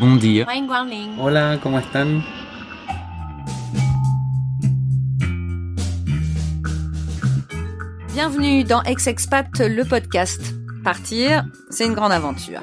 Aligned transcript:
Bon 0.00 0.18
dia. 0.18 0.46
Hola, 1.18 1.60
¿cómo 1.62 1.78
están? 1.78 2.24
Bienvenue 8.14 8.64
dans 8.64 8.82
Ex-Expat, 8.86 9.58
le 9.58 9.84
podcast. 9.84 10.54
Partir, 10.82 11.44
c'est 11.68 11.84
une 11.84 11.92
grande 11.92 12.12
aventure. 12.12 12.62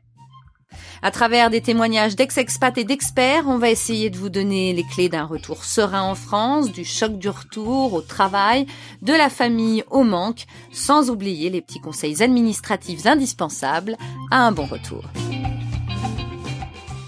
À 1.01 1.11
travers 1.11 1.49
des 1.49 1.61
témoignages 1.61 2.15
d'ex-expats 2.15 2.77
et 2.77 2.83
d'experts, 2.83 3.45
on 3.47 3.57
va 3.57 3.69
essayer 3.69 4.09
de 4.09 4.17
vous 4.17 4.29
donner 4.29 4.73
les 4.73 4.83
clés 4.83 5.09
d'un 5.09 5.25
retour 5.25 5.63
serein 5.63 6.03
en 6.03 6.15
France, 6.15 6.71
du 6.71 6.85
choc 6.85 7.17
du 7.17 7.29
retour 7.29 7.93
au 7.93 8.01
travail, 8.01 8.67
de 9.01 9.13
la 9.13 9.29
famille 9.29 9.83
au 9.89 10.03
manque, 10.03 10.45
sans 10.71 11.09
oublier 11.09 11.49
les 11.49 11.61
petits 11.61 11.81
conseils 11.81 12.21
administratifs 12.21 13.05
indispensables 13.05 13.97
à 14.29 14.45
un 14.45 14.51
bon 14.51 14.65
retour. 14.65 15.03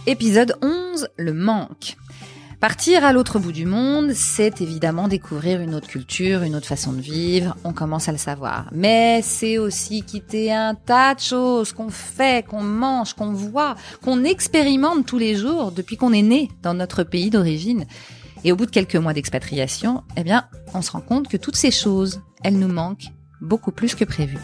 Épisode 0.06 0.58
11, 0.62 1.08
le 1.18 1.34
manque. 1.34 1.96
Partir 2.64 3.04
à 3.04 3.12
l'autre 3.12 3.40
bout 3.40 3.52
du 3.52 3.66
monde, 3.66 4.14
c'est 4.14 4.62
évidemment 4.62 5.10
découvrir 5.10 5.60
une 5.60 5.76
autre 5.76 5.90
culture, 5.90 6.44
une 6.44 6.56
autre 6.56 6.66
façon 6.66 6.94
de 6.94 7.02
vivre, 7.02 7.58
on 7.66 7.74
commence 7.74 8.08
à 8.08 8.14
le 8.14 8.18
savoir. 8.18 8.68
Mais 8.72 9.22
c'est 9.22 9.58
aussi 9.58 10.02
quitter 10.02 10.54
un 10.54 10.74
tas 10.74 11.14
de 11.14 11.20
choses 11.20 11.74
qu'on 11.74 11.90
fait, 11.90 12.48
qu'on 12.48 12.64
mange, 12.64 13.16
qu'on 13.16 13.34
voit, 13.34 13.76
qu'on 14.02 14.24
expérimente 14.24 15.06
tous 15.06 15.18
les 15.18 15.36
jours 15.36 15.74
depuis 15.74 15.98
qu'on 15.98 16.14
est 16.14 16.22
né 16.22 16.52
dans 16.62 16.74
notre 16.74 17.04
pays 17.04 17.30
d'origine. 17.30 17.86
Et 18.46 18.54
au 18.54 18.56
bout 18.56 18.66
de 18.66 18.72
quelques 18.72 18.96
mois 18.96 19.12
d'expatriation, 19.12 20.06
eh 20.16 20.24
bien, 20.24 20.46
on 20.74 20.82
se 20.82 20.92
rend 20.92 21.02
compte 21.02 21.28
que 21.28 21.36
toutes 21.36 21.58
ces 21.58 21.70
choses, 21.70 22.22
elles 22.46 22.58
nous 22.58 22.72
manquent 22.72 23.12
beaucoup 23.42 23.74
plus 23.74 23.94
que 23.94 24.06
prévu. 24.06 24.38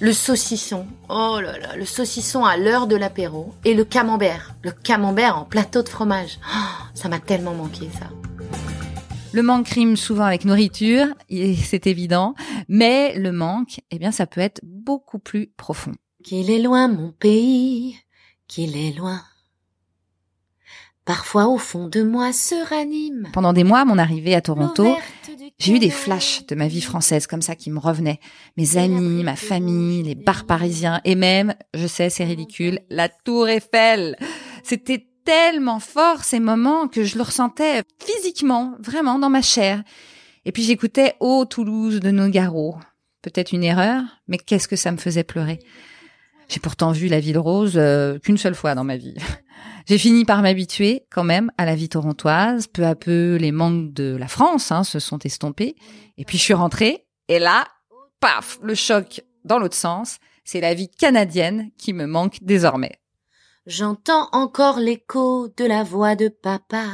Le 0.00 0.12
saucisson, 0.12 0.84
oh 1.08 1.38
là 1.40 1.56
là, 1.60 1.76
le 1.76 1.84
saucisson 1.84 2.44
à 2.44 2.56
l'heure 2.56 2.88
de 2.88 2.96
l'apéro 2.96 3.54
et 3.64 3.74
le 3.74 3.84
camembert, 3.84 4.56
le 4.62 4.72
camembert 4.72 5.38
en 5.38 5.44
plateau 5.44 5.82
de 5.82 5.88
fromage. 5.88 6.40
Oh, 6.52 6.83
ça 6.94 7.08
m'a 7.08 7.18
tellement 7.18 7.54
manqué 7.54 7.88
ça. 7.98 8.08
Le 9.32 9.42
manque 9.42 9.68
rime 9.68 9.96
souvent 9.96 10.24
avec 10.24 10.44
nourriture, 10.44 11.06
et 11.28 11.56
c'est 11.56 11.88
évident, 11.88 12.34
mais 12.68 13.18
le 13.18 13.32
manque, 13.32 13.80
eh 13.90 13.98
bien, 13.98 14.12
ça 14.12 14.26
peut 14.26 14.40
être 14.40 14.60
beaucoup 14.62 15.18
plus 15.18 15.48
profond. 15.56 15.92
Qu'il 16.22 16.50
est 16.50 16.62
loin 16.62 16.86
mon 16.86 17.10
pays, 17.10 17.96
qu'il 18.46 18.76
est 18.76 18.96
loin. 18.96 19.20
Parfois 21.04 21.48
au 21.48 21.58
fond 21.58 21.88
de 21.88 22.02
moi 22.02 22.32
se 22.32 22.54
ranime. 22.66 23.28
Pendant 23.32 23.52
des 23.52 23.64
mois, 23.64 23.80
à 23.80 23.84
mon 23.84 23.98
arrivée 23.98 24.34
à 24.34 24.40
Toronto, 24.40 24.96
j'ai 25.58 25.74
eu 25.74 25.78
des 25.78 25.90
flashs 25.90 26.46
de 26.46 26.54
ma 26.54 26.66
vie 26.66 26.80
française 26.80 27.26
comme 27.26 27.42
ça 27.42 27.56
qui 27.56 27.70
me 27.70 27.78
revenaient. 27.78 28.20
Mes 28.56 28.78
amis, 28.78 29.22
ma 29.22 29.36
famille, 29.36 30.02
les 30.02 30.14
bars 30.14 30.46
parisiens 30.46 31.00
et 31.04 31.14
même, 31.14 31.54
je 31.74 31.86
sais, 31.86 32.08
c'est 32.08 32.24
ridicule, 32.24 32.80
la 32.88 33.10
Tour 33.10 33.48
Eiffel. 33.48 34.16
C'était 34.62 35.08
tellement 35.24 35.80
fort 35.80 36.24
ces 36.24 36.40
moments 36.40 36.88
que 36.88 37.04
je 37.04 37.16
le 37.16 37.22
ressentais 37.22 37.82
physiquement, 38.04 38.74
vraiment 38.78 39.18
dans 39.18 39.30
ma 39.30 39.42
chair. 39.42 39.82
Et 40.44 40.52
puis 40.52 40.62
j'écoutais 40.62 41.14
Oh 41.20 41.44
Toulouse 41.48 42.00
de 42.00 42.10
Nogaro. 42.10 42.76
Peut-être 43.22 43.52
une 43.52 43.64
erreur, 43.64 44.02
mais 44.28 44.36
qu'est-ce 44.36 44.68
que 44.68 44.76
ça 44.76 44.92
me 44.92 44.98
faisait 44.98 45.24
pleurer. 45.24 45.58
J'ai 46.48 46.60
pourtant 46.60 46.92
vu 46.92 47.08
la 47.08 47.20
ville 47.20 47.38
rose 47.38 47.74
euh, 47.76 48.18
qu'une 48.18 48.36
seule 48.36 48.54
fois 48.54 48.74
dans 48.74 48.84
ma 48.84 48.96
vie. 48.96 49.14
J'ai 49.86 49.98
fini 49.98 50.24
par 50.24 50.42
m'habituer 50.42 51.06
quand 51.10 51.24
même 51.24 51.50
à 51.58 51.64
la 51.64 51.74
vie 51.74 51.88
torontoise. 51.88 52.66
Peu 52.66 52.84
à 52.84 52.94
peu, 52.94 53.36
les 53.36 53.52
manques 53.52 53.92
de 53.92 54.16
la 54.16 54.28
France 54.28 54.72
hein, 54.72 54.84
se 54.84 54.98
sont 54.98 55.18
estompés. 55.20 55.74
Et 56.18 56.24
puis 56.24 56.38
je 56.38 56.42
suis 56.42 56.54
rentrée, 56.54 57.06
et 57.28 57.38
là, 57.38 57.66
paf, 58.20 58.58
le 58.62 58.74
choc 58.74 59.22
dans 59.44 59.58
l'autre 59.58 59.76
sens. 59.76 60.18
C'est 60.44 60.60
la 60.60 60.74
vie 60.74 60.88
canadienne 60.88 61.70
qui 61.78 61.94
me 61.94 62.06
manque 62.06 62.38
désormais. 62.42 62.98
J'entends 63.66 64.28
encore 64.32 64.78
l'écho 64.78 65.48
de 65.48 65.64
la 65.64 65.84
voix 65.84 66.16
de 66.16 66.28
papa. 66.28 66.84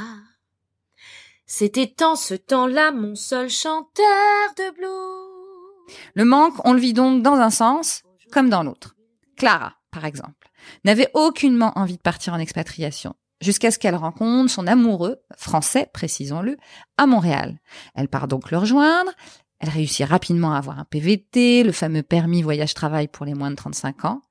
C'était 1.44 2.04
en 2.04 2.14
ce 2.14 2.34
temps-là 2.34 2.92
mon 2.92 3.16
seul 3.16 3.50
chanteur 3.50 4.54
de 4.56 4.76
blues. 4.76 5.96
Le 6.14 6.24
manque, 6.24 6.54
on 6.64 6.72
le 6.72 6.78
vit 6.78 6.92
donc 6.92 7.24
dans 7.24 7.34
un 7.34 7.50
sens 7.50 8.04
comme 8.30 8.50
dans 8.50 8.62
l'autre. 8.62 8.94
Clara, 9.36 9.74
par 9.90 10.04
exemple, 10.04 10.48
n'avait 10.84 11.10
aucunement 11.12 11.72
envie 11.74 11.96
de 11.96 12.02
partir 12.02 12.34
en 12.34 12.38
expatriation, 12.38 13.16
jusqu'à 13.40 13.72
ce 13.72 13.80
qu'elle 13.80 13.96
rencontre 13.96 14.52
son 14.52 14.68
amoureux, 14.68 15.20
français, 15.36 15.90
précisons-le, 15.92 16.56
à 16.96 17.06
Montréal. 17.06 17.58
Elle 17.96 18.06
part 18.06 18.28
donc 18.28 18.52
le 18.52 18.58
rejoindre, 18.58 19.10
elle 19.58 19.70
réussit 19.70 20.06
rapidement 20.06 20.52
à 20.52 20.58
avoir 20.58 20.78
un 20.78 20.84
PVT, 20.84 21.64
le 21.64 21.72
fameux 21.72 22.04
permis 22.04 22.42
voyage-travail 22.42 23.08
pour 23.08 23.26
les 23.26 23.34
moins 23.34 23.50
de 23.50 23.56
35 23.56 24.04
ans, 24.04 24.22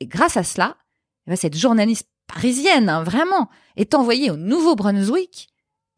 et 0.00 0.06
grâce 0.06 0.36
à 0.36 0.42
cela, 0.42 0.76
eh 1.26 1.30
ben, 1.30 1.36
cette 1.36 1.56
journaliste 1.56 2.08
parisienne, 2.26 2.88
hein, 2.88 3.02
vraiment, 3.02 3.48
est 3.76 3.94
envoyée 3.94 4.30
au 4.30 4.36
Nouveau-Brunswick 4.36 5.48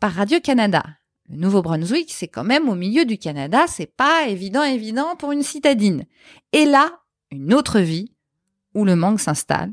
par 0.01 0.13
Radio-Canada. 0.13 0.85
Le 1.29 1.37
Nouveau-Brunswick, 1.37 2.13
c'est 2.13 2.29
quand 2.29 2.45
même 2.45 2.69
au 2.69 2.75
milieu 2.75 3.05
du 3.05 3.19
Canada, 3.19 3.67
c'est 3.67 3.93
pas 3.97 4.29
évident, 4.29 4.63
évident 4.63 5.17
pour 5.17 5.33
une 5.33 5.43
citadine. 5.43 6.05
Et 6.53 6.65
là, 6.65 7.01
une 7.31 7.53
autre 7.53 7.81
vie 7.81 8.13
où 8.75 8.85
le 8.85 8.95
manque 8.95 9.21
s'installe. 9.21 9.73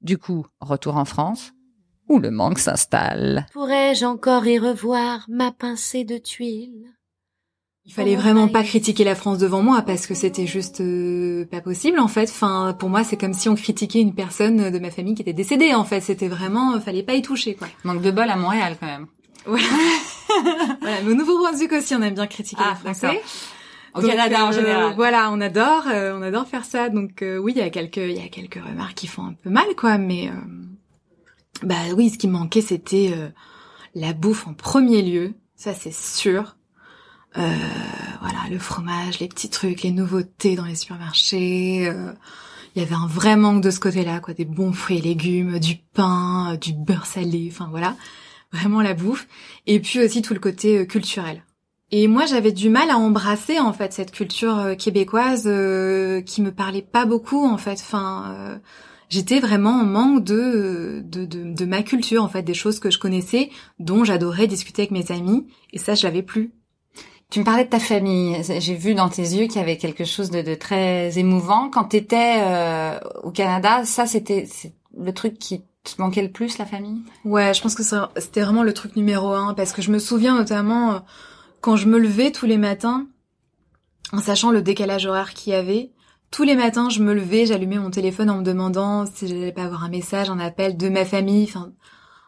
Du 0.00 0.18
coup, 0.18 0.46
retour 0.60 0.96
en 0.96 1.04
France, 1.04 1.52
où 2.08 2.18
le 2.18 2.30
manque 2.30 2.58
s'installe. 2.58 3.46
Pourrais-je 3.52 4.04
encore 4.04 4.46
y 4.46 4.58
revoir 4.58 5.24
ma 5.28 5.50
pincée 5.50 6.04
de 6.04 6.18
tuiles? 6.18 6.92
Il 7.86 7.92
fallait 7.92 8.16
vraiment 8.16 8.48
pas 8.48 8.62
critiquer 8.62 9.04
la 9.04 9.14
France 9.14 9.38
devant 9.38 9.62
moi 9.62 9.82
parce 9.82 10.06
que 10.06 10.14
c'était 10.14 10.46
juste 10.46 10.80
euh, 10.80 11.44
pas 11.46 11.60
possible 11.60 11.98
en 11.98 12.08
fait. 12.08 12.30
Enfin, 12.30 12.74
pour 12.78 12.88
moi, 12.88 13.04
c'est 13.04 13.16
comme 13.18 13.34
si 13.34 13.48
on 13.48 13.54
critiquait 13.54 14.00
une 14.00 14.14
personne 14.14 14.70
de 14.70 14.78
ma 14.78 14.90
famille 14.90 15.14
qui 15.14 15.22
était 15.22 15.32
décédée 15.34 15.74
en 15.74 15.84
fait. 15.84 16.00
C'était 16.00 16.28
vraiment, 16.28 16.80
fallait 16.80 17.02
pas 17.02 17.14
y 17.14 17.22
toucher 17.22 17.54
quoi. 17.54 17.68
Manque 17.84 18.00
de 18.02 18.10
bol 18.10 18.28
à 18.28 18.36
Montréal 18.36 18.76
quand 18.80 18.86
même. 18.86 19.06
Voilà. 19.46 19.66
voilà. 20.80 20.96
Mais 21.04 21.10
au 21.12 21.14
Nouveau-Brunswick 21.14 21.70
aussi, 21.72 21.94
on 21.94 22.00
aime 22.00 22.14
bien 22.14 22.26
critiquer 22.26 22.62
Ah, 22.64 22.70
les 22.72 22.94
Français. 22.94 23.20
Au 23.94 24.00
Donc, 24.00 24.10
Canada 24.10 24.46
en 24.46 24.48
euh, 24.48 24.52
général. 24.52 24.94
Voilà, 24.96 25.30
on 25.30 25.40
adore, 25.40 25.84
euh, 25.86 26.18
on 26.18 26.22
adore 26.22 26.48
faire 26.48 26.64
ça. 26.64 26.88
Donc 26.88 27.20
euh, 27.20 27.36
oui, 27.36 27.52
il 27.54 27.58
y 27.58 27.62
a 27.62 27.68
quelques, 27.70 27.98
il 27.98 28.16
y 28.16 28.24
a 28.24 28.28
quelques 28.28 28.54
remarques 28.64 28.94
qui 28.94 29.06
font 29.06 29.26
un 29.26 29.34
peu 29.34 29.50
mal, 29.50 29.66
quoi. 29.76 29.98
Mais 29.98 30.28
euh, 30.28 30.32
bah 31.62 31.76
oui, 31.94 32.08
ce 32.10 32.16
qui 32.18 32.26
manquait, 32.26 32.62
c'était 32.62 33.12
euh, 33.14 33.28
la 33.94 34.14
bouffe 34.14 34.46
en 34.48 34.54
premier 34.54 35.02
lieu. 35.02 35.34
Ça, 35.56 35.74
c'est 35.74 35.94
sûr. 35.94 36.56
Euh, 37.36 37.52
voilà, 38.20 38.38
le 38.50 38.58
fromage, 38.58 39.18
les 39.18 39.28
petits 39.28 39.50
trucs, 39.50 39.82
les 39.82 39.90
nouveautés 39.90 40.54
dans 40.56 40.64
les 40.66 40.76
supermarchés. 40.76 41.86
euh, 41.88 42.12
Il 42.76 42.82
y 42.82 42.84
avait 42.84 42.94
un 42.94 43.06
vrai 43.08 43.36
manque 43.36 43.62
de 43.62 43.70
ce 43.70 43.80
côté-là, 43.80 44.20
quoi. 44.20 44.34
Des 44.34 44.44
bons 44.44 44.72
fruits 44.72 44.98
et 44.98 45.02
légumes, 45.02 45.58
du 45.58 45.76
pain, 45.94 46.52
euh, 46.52 46.56
du 46.56 46.72
beurre 46.72 47.06
salé. 47.06 47.48
Enfin 47.52 47.68
voilà, 47.70 47.96
vraiment 48.52 48.82
la 48.82 48.94
bouffe. 48.94 49.26
Et 49.66 49.80
puis 49.80 50.00
aussi 50.00 50.22
tout 50.22 50.34
le 50.34 50.40
côté 50.40 50.78
euh, 50.78 50.84
culturel. 50.84 51.42
Et 51.90 52.08
moi, 52.08 52.26
j'avais 52.26 52.52
du 52.52 52.70
mal 52.70 52.90
à 52.90 52.98
embrasser 52.98 53.58
en 53.60 53.72
fait 53.72 53.92
cette 53.92 54.10
culture 54.12 54.58
euh, 54.58 54.74
québécoise 54.74 55.44
euh, 55.46 56.20
qui 56.22 56.40
me 56.42 56.52
parlait 56.52 56.82
pas 56.82 57.04
beaucoup 57.06 57.44
en 57.46 57.58
fait. 57.58 57.72
Enfin, 57.80 58.34
euh, 58.36 58.58
j'étais 59.08 59.40
vraiment 59.40 59.80
en 59.80 59.84
manque 59.84 60.24
de, 60.24 61.02
de 61.04 61.24
de 61.26 61.52
de 61.52 61.64
ma 61.66 61.82
culture 61.82 62.22
en 62.24 62.28
fait, 62.28 62.42
des 62.42 62.54
choses 62.54 62.80
que 62.80 62.90
je 62.90 62.98
connaissais, 62.98 63.50
dont 63.78 64.04
j'adorais 64.04 64.46
discuter 64.46 64.82
avec 64.82 64.92
mes 64.92 65.10
amis. 65.12 65.46
Et 65.72 65.78
ça, 65.78 65.94
je 65.94 66.04
l'avais 66.04 66.22
plus. 66.22 66.52
Tu 67.30 67.40
me 67.40 67.44
parlais 67.44 67.64
de 67.64 67.70
ta 67.70 67.80
famille. 67.80 68.42
J'ai 68.58 68.74
vu 68.74 68.94
dans 68.94 69.08
tes 69.08 69.22
yeux 69.22 69.46
qu'il 69.46 69.56
y 69.56 69.64
avait 69.64 69.78
quelque 69.78 70.04
chose 70.04 70.30
de, 70.30 70.54
très 70.54 71.18
émouvant. 71.18 71.68
Quand 71.70 71.84
tu 71.84 71.96
étais 71.96 72.36
euh, 72.38 72.98
au 73.22 73.30
Canada, 73.30 73.84
ça 73.84 74.06
c'était 74.06 74.46
le 74.96 75.12
truc 75.12 75.38
qui 75.38 75.64
te 75.82 76.00
manquait 76.00 76.22
le 76.22 76.30
plus, 76.30 76.58
la 76.58 76.66
famille? 76.66 77.02
Ouais, 77.24 77.52
je 77.54 77.60
pense 77.60 77.74
que 77.74 77.82
c'était 78.16 78.42
vraiment 78.42 78.62
le 78.62 78.72
truc 78.72 78.96
numéro 78.96 79.32
un 79.32 79.54
parce 79.54 79.72
que 79.72 79.82
je 79.82 79.90
me 79.90 79.98
souviens 79.98 80.34
notamment 80.34 80.92
euh, 80.92 80.98
quand 81.60 81.76
je 81.76 81.86
me 81.86 81.98
levais 81.98 82.30
tous 82.30 82.46
les 82.46 82.58
matins, 82.58 83.06
en 84.12 84.18
sachant 84.18 84.50
le 84.50 84.62
décalage 84.62 85.06
horaire 85.06 85.34
qu'il 85.34 85.52
y 85.52 85.56
avait. 85.56 85.92
Tous 86.30 86.42
les 86.42 86.56
matins, 86.56 86.88
je 86.88 87.00
me 87.00 87.14
levais, 87.14 87.46
j'allumais 87.46 87.78
mon 87.78 87.90
téléphone 87.90 88.30
en 88.30 88.38
me 88.38 88.42
demandant 88.42 89.06
si 89.06 89.28
j'allais 89.28 89.52
pas 89.52 89.64
avoir 89.64 89.84
un 89.84 89.88
message, 89.88 90.30
un 90.30 90.40
appel 90.40 90.76
de 90.76 90.88
ma 90.88 91.04
famille, 91.04 91.44
enfin 91.44 91.72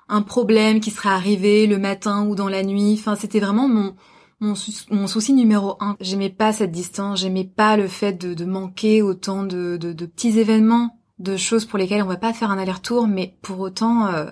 un 0.08 0.22
problème 0.22 0.80
qui 0.80 0.90
serait 0.90 1.08
arrivé 1.08 1.66
le 1.66 1.78
matin 1.78 2.24
ou 2.26 2.36
dans 2.36 2.48
la 2.48 2.62
nuit. 2.62 2.96
Enfin, 2.98 3.16
c'était 3.16 3.40
vraiment 3.40 3.68
mon 3.68 3.96
mon, 4.40 4.54
sou- 4.54 4.72
mon 4.90 5.06
souci 5.06 5.32
numéro 5.32 5.76
un. 5.80 5.96
J'aimais 6.00 6.30
pas 6.30 6.52
cette 6.52 6.72
distance, 6.72 7.20
j'aimais 7.20 7.44
pas 7.44 7.76
le 7.76 7.88
fait 7.88 8.12
de, 8.12 8.34
de 8.34 8.44
manquer 8.44 9.02
autant 9.02 9.42
de, 9.42 9.76
de, 9.76 9.92
de 9.92 10.06
petits 10.06 10.38
événements, 10.38 10.98
de 11.18 11.36
choses 11.36 11.64
pour 11.64 11.78
lesquelles 11.78 12.02
on 12.02 12.06
va 12.06 12.16
pas 12.16 12.32
faire 12.32 12.50
un 12.50 12.58
aller-retour, 12.58 13.06
mais 13.08 13.36
pour 13.42 13.60
autant, 13.60 14.06
euh, 14.08 14.26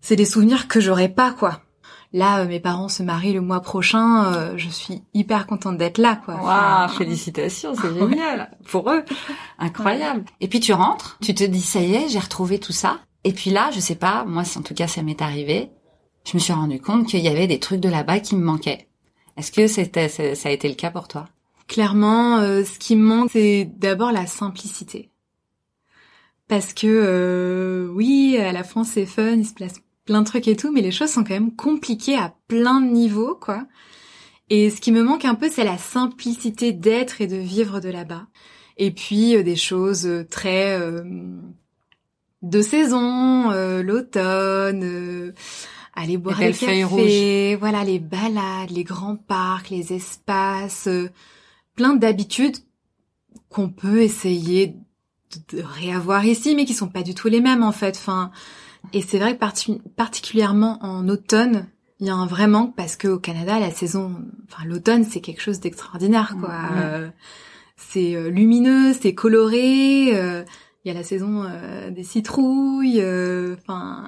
c'est 0.00 0.16
des 0.16 0.24
souvenirs 0.24 0.68
que 0.68 0.80
j'aurais 0.80 1.08
pas 1.08 1.32
quoi. 1.32 1.60
Là, 2.12 2.40
euh, 2.40 2.46
mes 2.46 2.60
parents 2.60 2.88
se 2.88 3.02
marient 3.02 3.32
le 3.32 3.40
mois 3.40 3.60
prochain. 3.60 4.32
euh, 4.34 4.54
je 4.56 4.68
suis 4.68 5.02
hyper 5.14 5.46
contente 5.48 5.78
d'être 5.78 5.98
là, 5.98 6.14
quoi. 6.24 6.34
Waouh, 6.36 6.44
Enfin, 6.44 6.88
félicitations, 6.98 7.74
c'est 7.74 7.92
génial 7.92 8.56
pour 8.70 8.88
eux, 8.90 9.02
incroyable. 9.58 10.24
Et 10.40 10.46
puis 10.48 10.60
tu 10.60 10.72
rentres, 10.72 11.18
tu 11.20 11.34
te 11.34 11.42
dis 11.44 11.60
ça 11.62 11.80
y 11.80 11.94
est, 11.94 12.08
j'ai 12.08 12.18
retrouvé 12.20 12.58
tout 12.60 12.72
ça. 12.72 12.98
Et 13.24 13.32
puis 13.32 13.50
là, 13.50 13.70
je 13.72 13.80
sais 13.80 13.94
pas, 13.96 14.24
moi 14.24 14.42
en 14.56 14.62
tout 14.62 14.74
cas 14.74 14.86
ça 14.86 15.02
m'est 15.02 15.22
arrivé. 15.22 15.70
Je 16.24 16.36
me 16.36 16.38
suis 16.38 16.52
rendu 16.52 16.80
compte 16.80 17.06
qu'il 17.06 17.20
y 17.20 17.28
avait 17.28 17.46
des 17.46 17.60
trucs 17.60 17.80
de 17.80 17.88
là-bas 17.88 18.20
qui 18.20 18.34
me 18.34 18.44
manquaient. 18.44 18.88
Est-ce 19.36 19.52
que 19.52 19.66
c'était 19.66 20.08
ça 20.08 20.48
a 20.48 20.52
été 20.52 20.68
le 20.68 20.74
cas 20.74 20.90
pour 20.90 21.08
toi? 21.08 21.26
Clairement, 21.66 22.38
euh, 22.38 22.64
ce 22.64 22.78
qui 22.78 22.96
me 22.96 23.04
manque, 23.04 23.30
c'est 23.32 23.70
d'abord 23.76 24.12
la 24.12 24.26
simplicité. 24.26 25.10
Parce 26.48 26.74
que 26.74 26.86
euh, 26.86 27.88
oui, 27.92 28.36
à 28.38 28.52
la 28.52 28.64
France 28.64 28.90
c'est 28.92 29.06
fun, 29.06 29.36
il 29.36 29.46
se 29.46 29.54
place 29.54 29.80
plein 30.04 30.20
de 30.20 30.26
trucs 30.26 30.48
et 30.48 30.56
tout, 30.56 30.70
mais 30.72 30.82
les 30.82 30.92
choses 30.92 31.10
sont 31.10 31.24
quand 31.24 31.34
même 31.34 31.54
compliquées 31.54 32.16
à 32.16 32.34
plein 32.48 32.80
de 32.80 32.90
niveaux, 32.90 33.34
quoi. 33.34 33.66
Et 34.50 34.68
ce 34.68 34.80
qui 34.80 34.92
me 34.92 35.02
manque 35.02 35.24
un 35.24 35.34
peu, 35.34 35.48
c'est 35.50 35.64
la 35.64 35.78
simplicité 35.78 36.72
d'être 36.72 37.22
et 37.22 37.26
de 37.26 37.36
vivre 37.36 37.80
de 37.80 37.88
là-bas. 37.88 38.26
Et 38.76 38.90
puis 38.90 39.36
euh, 39.36 39.42
des 39.42 39.56
choses 39.56 40.06
euh, 40.06 40.26
très 40.28 40.78
euh, 40.78 41.02
de 42.42 42.60
saison, 42.60 43.50
euh, 43.50 43.82
l'automne, 43.82 45.32
aller 45.96 46.16
boire 46.18 46.38
des 46.38 46.52
feuilles 46.52 46.82
cafés, 46.82 47.56
voilà 47.56 47.84
les 47.84 47.98
balades, 47.98 48.70
les 48.70 48.84
grands 48.84 49.16
parcs, 49.16 49.70
les 49.70 49.92
espaces, 49.92 50.86
euh, 50.88 51.08
plein 51.76 51.94
d'habitudes 51.94 52.56
qu'on 53.48 53.68
peut 53.68 54.02
essayer 54.02 54.76
de, 55.52 55.62
réavoir 55.62 56.24
ici, 56.24 56.54
mais 56.54 56.64
qui 56.64 56.74
sont 56.74 56.88
pas 56.88 57.02
du 57.02 57.14
tout 57.14 57.28
les 57.28 57.40
mêmes 57.40 57.62
en 57.62 57.72
fait. 57.72 57.96
Enfin, 57.96 58.30
et 58.92 59.02
c'est 59.02 59.18
vrai 59.18 59.34
que 59.34 59.40
parti- 59.40 59.80
particulièrement 59.96 60.78
en 60.82 61.08
automne, 61.08 61.66
il 62.00 62.06
y 62.06 62.10
a 62.10 62.14
un 62.14 62.26
vrai 62.26 62.46
manque 62.48 62.74
parce 62.76 62.96
que 62.96 63.08
au 63.08 63.18
Canada, 63.18 63.58
la 63.58 63.70
saison, 63.70 64.16
enfin 64.50 64.64
l'automne, 64.66 65.04
c'est 65.04 65.20
quelque 65.20 65.40
chose 65.42 65.60
d'extraordinaire 65.60 66.36
quoi. 66.40 66.54
Euh, 66.76 67.08
c'est 67.76 68.14
euh, 68.14 68.30
lumineux, 68.30 68.92
c'est 68.92 69.14
coloré. 69.14 70.14
euh, 70.16 70.44
Il 70.84 70.88
y 70.88 70.90
a 70.90 70.94
la 70.94 71.04
saison 71.04 71.44
euh, 71.44 71.90
des 71.90 72.04
citrouilles. 72.04 73.00
Enfin, 73.00 74.04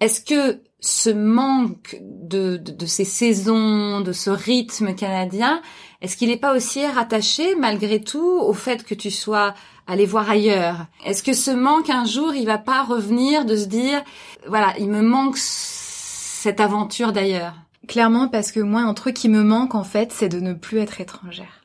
Est-ce 0.00 0.20
que 0.20 0.60
ce 0.84 1.10
manque 1.10 1.96
de, 2.02 2.58
de, 2.58 2.72
de 2.72 2.86
ces 2.86 3.04
saisons, 3.04 4.00
de 4.00 4.12
ce 4.12 4.30
rythme 4.30 4.94
canadien, 4.94 5.62
est-ce 6.02 6.16
qu'il 6.16 6.28
n'est 6.28 6.36
pas 6.36 6.54
aussi 6.54 6.86
rattaché 6.86 7.54
malgré 7.54 8.02
tout 8.02 8.38
au 8.40 8.52
fait 8.52 8.84
que 8.84 8.94
tu 8.94 9.10
sois 9.10 9.54
allé 9.86 10.04
voir 10.04 10.28
ailleurs? 10.28 10.86
Est-ce 11.06 11.22
que 11.22 11.32
ce 11.32 11.50
manque 11.50 11.88
un 11.88 12.04
jour, 12.04 12.34
il 12.34 12.44
va 12.44 12.58
pas 12.58 12.82
revenir 12.82 13.46
de 13.46 13.56
se 13.56 13.64
dire, 13.64 14.02
voilà, 14.46 14.74
il 14.78 14.88
me 14.88 15.00
manque 15.00 15.38
cette 15.38 16.60
aventure 16.60 17.12
d'ailleurs? 17.12 17.54
Clairement 17.88 18.28
parce 18.28 18.52
que 18.52 18.60
moi, 18.60 18.82
un 18.82 18.94
truc 18.94 19.14
qui 19.14 19.30
me 19.30 19.42
manque 19.42 19.74
en 19.74 19.84
fait, 19.84 20.12
c'est 20.12 20.28
de 20.28 20.40
ne 20.40 20.52
plus 20.52 20.78
être 20.78 21.00
étrangère. 21.00 21.64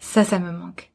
Ça, 0.00 0.24
ça 0.24 0.40
me 0.40 0.50
manque. 0.50 0.90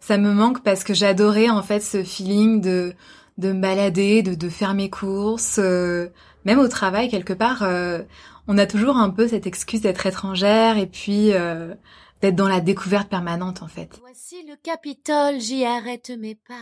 Ça 0.00 0.18
me 0.18 0.32
manque 0.32 0.62
parce 0.62 0.84
que 0.84 0.94
j'adorais 0.94 1.48
en 1.48 1.62
fait 1.62 1.80
ce 1.80 2.02
feeling 2.02 2.60
de 2.60 2.94
de 3.38 3.52
me 3.52 3.60
balader, 3.60 4.22
de, 4.22 4.34
de 4.34 4.48
faire 4.48 4.74
mes 4.74 4.90
courses, 4.90 5.58
euh, 5.58 6.08
même 6.44 6.58
au 6.58 6.68
travail 6.68 7.08
quelque 7.08 7.32
part. 7.32 7.62
euh, 7.62 8.02
on 8.48 8.56
a 8.58 8.66
toujours 8.66 8.96
un 8.96 9.10
peu 9.10 9.28
cette 9.28 9.46
excuse 9.46 9.82
d'être 9.82 10.06
étrangère 10.06 10.78
et 10.78 10.86
puis 10.86 11.32
euh, 11.32 11.74
d'être 12.22 12.34
dans 12.34 12.48
la 12.48 12.60
découverte 12.60 13.08
permanente 13.08 13.62
en 13.62 13.68
fait. 13.68 13.90
Voici 14.00 14.36
le 14.48 14.54
Capitole, 14.62 15.38
j'y 15.38 15.64
arrête 15.64 16.10
mes 16.18 16.34
pas. 16.34 16.54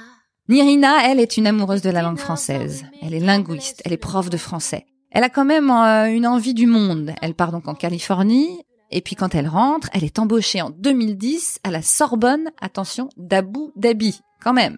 Nirina, 0.49 1.11
elle, 1.11 1.19
est 1.19 1.37
une 1.37 1.47
amoureuse 1.47 1.83
de 1.83 1.91
la 1.91 2.03
langue 2.03 2.19
française. 2.19 2.85
Elle 3.03 3.15
est 3.15 3.21
linguiste, 3.21 3.83
elle 3.85 3.93
est 3.93 3.97
prof 3.97 4.31
de 4.31 4.37
français. 4.37 4.87
Elle 5.11 5.25
a 5.25 5.29
quand 5.29 5.45
même 5.45 5.71
euh, 5.71 6.07
une 6.13 6.27
envie 6.27 6.55
du 6.55 6.67
monde. 6.67 7.13
Elle 7.23 7.35
part 7.35 7.51
donc 7.53 7.67
en 7.69 7.75
Californie, 7.75 8.61
et 8.91 9.01
puis 9.01 9.17
quand 9.17 9.35
elle 9.35 9.49
rentre, 9.49 9.89
elle 9.93 10.05
est 10.05 10.19
embauchée 10.19 10.63
en 10.63 10.71
2010 10.71 11.61
à 11.65 11.71
la 11.71 11.83
Sorbonne, 11.83 12.51
attention, 12.61 13.09
d'Abu 13.17 13.71
Dhabi, 13.77 14.21
quand 14.41 14.53
même. 14.53 14.77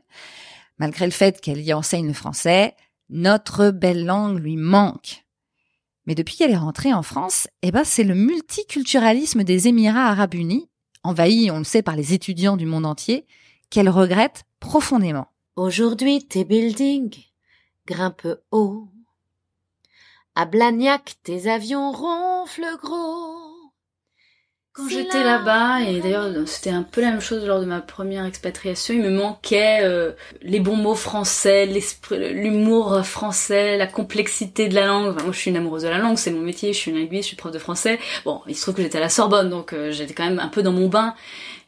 Malgré 0.79 1.05
le 1.07 1.13
fait 1.13 1.41
qu'elle 1.41 1.61
y 1.61 1.73
enseigne 1.73 2.07
le 2.07 2.13
français, 2.13 2.75
notre 3.11 3.71
belle 3.71 4.05
langue 4.05 4.39
lui 4.39 4.57
manque. 4.57 5.25
Mais 6.07 6.15
depuis 6.15 6.37
qu'elle 6.37 6.51
est 6.51 6.57
rentrée 6.57 6.95
en 6.95 7.03
France, 7.03 7.49
eh 7.63 7.71
ben 7.71 7.85
c'est 7.85 8.05
le 8.05 8.15
multiculturalisme 8.15 9.45
des 9.45 9.69
Émirats 9.69 10.09
arabes 10.09 10.35
unis, 10.35 10.69
envahi, 11.03 11.51
on 11.51 11.59
le 11.59 11.65
sait, 11.65 11.83
par 11.83 11.97
les 11.97 12.15
étudiants 12.15 12.57
du 12.57 12.67
monde 12.67 12.87
entier, 12.87 13.27
qu'elle 13.71 13.89
regrette 13.89 14.45
profondément. 14.61 15.29
Aujourd'hui, 15.57 16.27
tes 16.27 16.45
buildings 16.45 17.25
grimpent 17.87 18.39
haut. 18.51 18.89
À 20.35 20.47
Blagnac, 20.47 21.17
tes 21.25 21.51
avions 21.51 21.91
ronflent 21.93 22.79
gros. 22.81 23.38
Quand 24.79 24.89
j'étais 24.89 25.25
là. 25.25 25.39
là-bas, 25.39 25.81
et 25.81 26.01
d'ailleurs 26.01 26.31
c'était 26.47 26.71
un 26.71 26.85
peu 26.85 27.01
la 27.01 27.11
même 27.11 27.21
chose 27.21 27.45
lors 27.45 27.61
de 27.61 27.65
ma 27.67 27.81
première 27.81 28.25
expatriation, 28.25 28.95
il 28.95 29.03
me 29.03 29.11
manquait 29.11 29.81
euh, 29.83 30.13
les 30.43 30.61
bons 30.61 30.77
mots 30.77 30.95
français, 30.95 31.67
l'esprit, 31.67 32.33
l'humour 32.33 33.05
français, 33.05 33.77
la 33.77 33.89
complexité 33.89 34.69
de 34.69 34.75
la 34.77 34.87
langue. 34.87 35.09
Enfin, 35.15 35.25
moi 35.25 35.33
je 35.33 35.39
suis 35.39 35.51
une 35.51 35.57
amoureuse 35.57 35.83
de 35.83 35.89
la 35.89 35.99
langue, 35.99 36.17
c'est 36.17 36.31
mon 36.31 36.43
métier, 36.43 36.73
je 36.73 36.79
suis 36.79 36.93
linguiste, 36.93 37.25
je 37.25 37.29
suis 37.29 37.37
prof 37.37 37.53
de 37.53 37.59
français. 37.59 37.99
Bon, 38.25 38.41
il 38.47 38.55
se 38.57 38.63
trouve 38.63 38.77
que 38.77 38.83
j'étais 38.83 38.99
à 38.99 39.01
la 39.03 39.09
Sorbonne, 39.09 39.51
donc 39.51 39.73
euh, 39.73 39.91
j'étais 39.91 40.15
quand 40.15 40.25
même 40.25 40.39
un 40.39 40.49
peu 40.49 40.63
dans 40.63 40.73
mon 40.73 40.89
bain. 40.89 41.15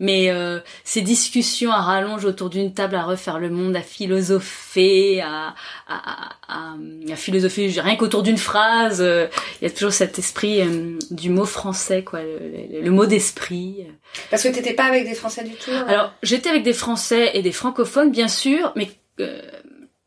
Mais 0.02 0.30
euh, 0.30 0.60
ces 0.82 1.02
discussions 1.02 1.72
à 1.72 1.80
rallonge 1.82 2.24
autour 2.24 2.48
d'une 2.48 2.72
table 2.72 2.94
à 2.96 3.02
refaire 3.02 3.38
le 3.38 3.50
monde, 3.50 3.76
à 3.76 3.82
philosopher, 3.82 5.20
à, 5.20 5.54
à, 5.88 5.94
à, 5.94 6.28
à, 6.48 6.74
à 7.12 7.16
philosopher 7.16 7.68
rien 7.80 7.96
qu'autour 7.96 8.22
d'une 8.22 8.38
phrase, 8.38 9.02
euh, 9.02 9.26
il 9.60 9.68
y 9.68 9.70
a 9.70 9.74
toujours 9.74 9.92
cet 9.92 10.18
esprit 10.18 10.62
euh, 10.62 10.96
du 11.10 11.28
mot 11.28 11.44
français, 11.44 12.02
quoi, 12.02 12.22
le, 12.22 12.38
le- 12.38 12.80
le 12.82 12.90
mot 12.90 12.99
d'esprit. 13.06 13.86
Parce 14.30 14.42
que 14.42 14.48
t'étais 14.48 14.74
pas 14.74 14.84
avec 14.84 15.04
des 15.04 15.14
Français 15.14 15.44
du 15.44 15.54
tout. 15.54 15.70
hein 15.72 15.84
Alors, 15.88 16.12
j'étais 16.22 16.50
avec 16.50 16.62
des 16.62 16.72
Français 16.72 17.30
et 17.34 17.42
des 17.42 17.52
francophones, 17.52 18.10
bien 18.10 18.28
sûr, 18.28 18.72
mais 18.76 18.90
euh, 19.20 19.40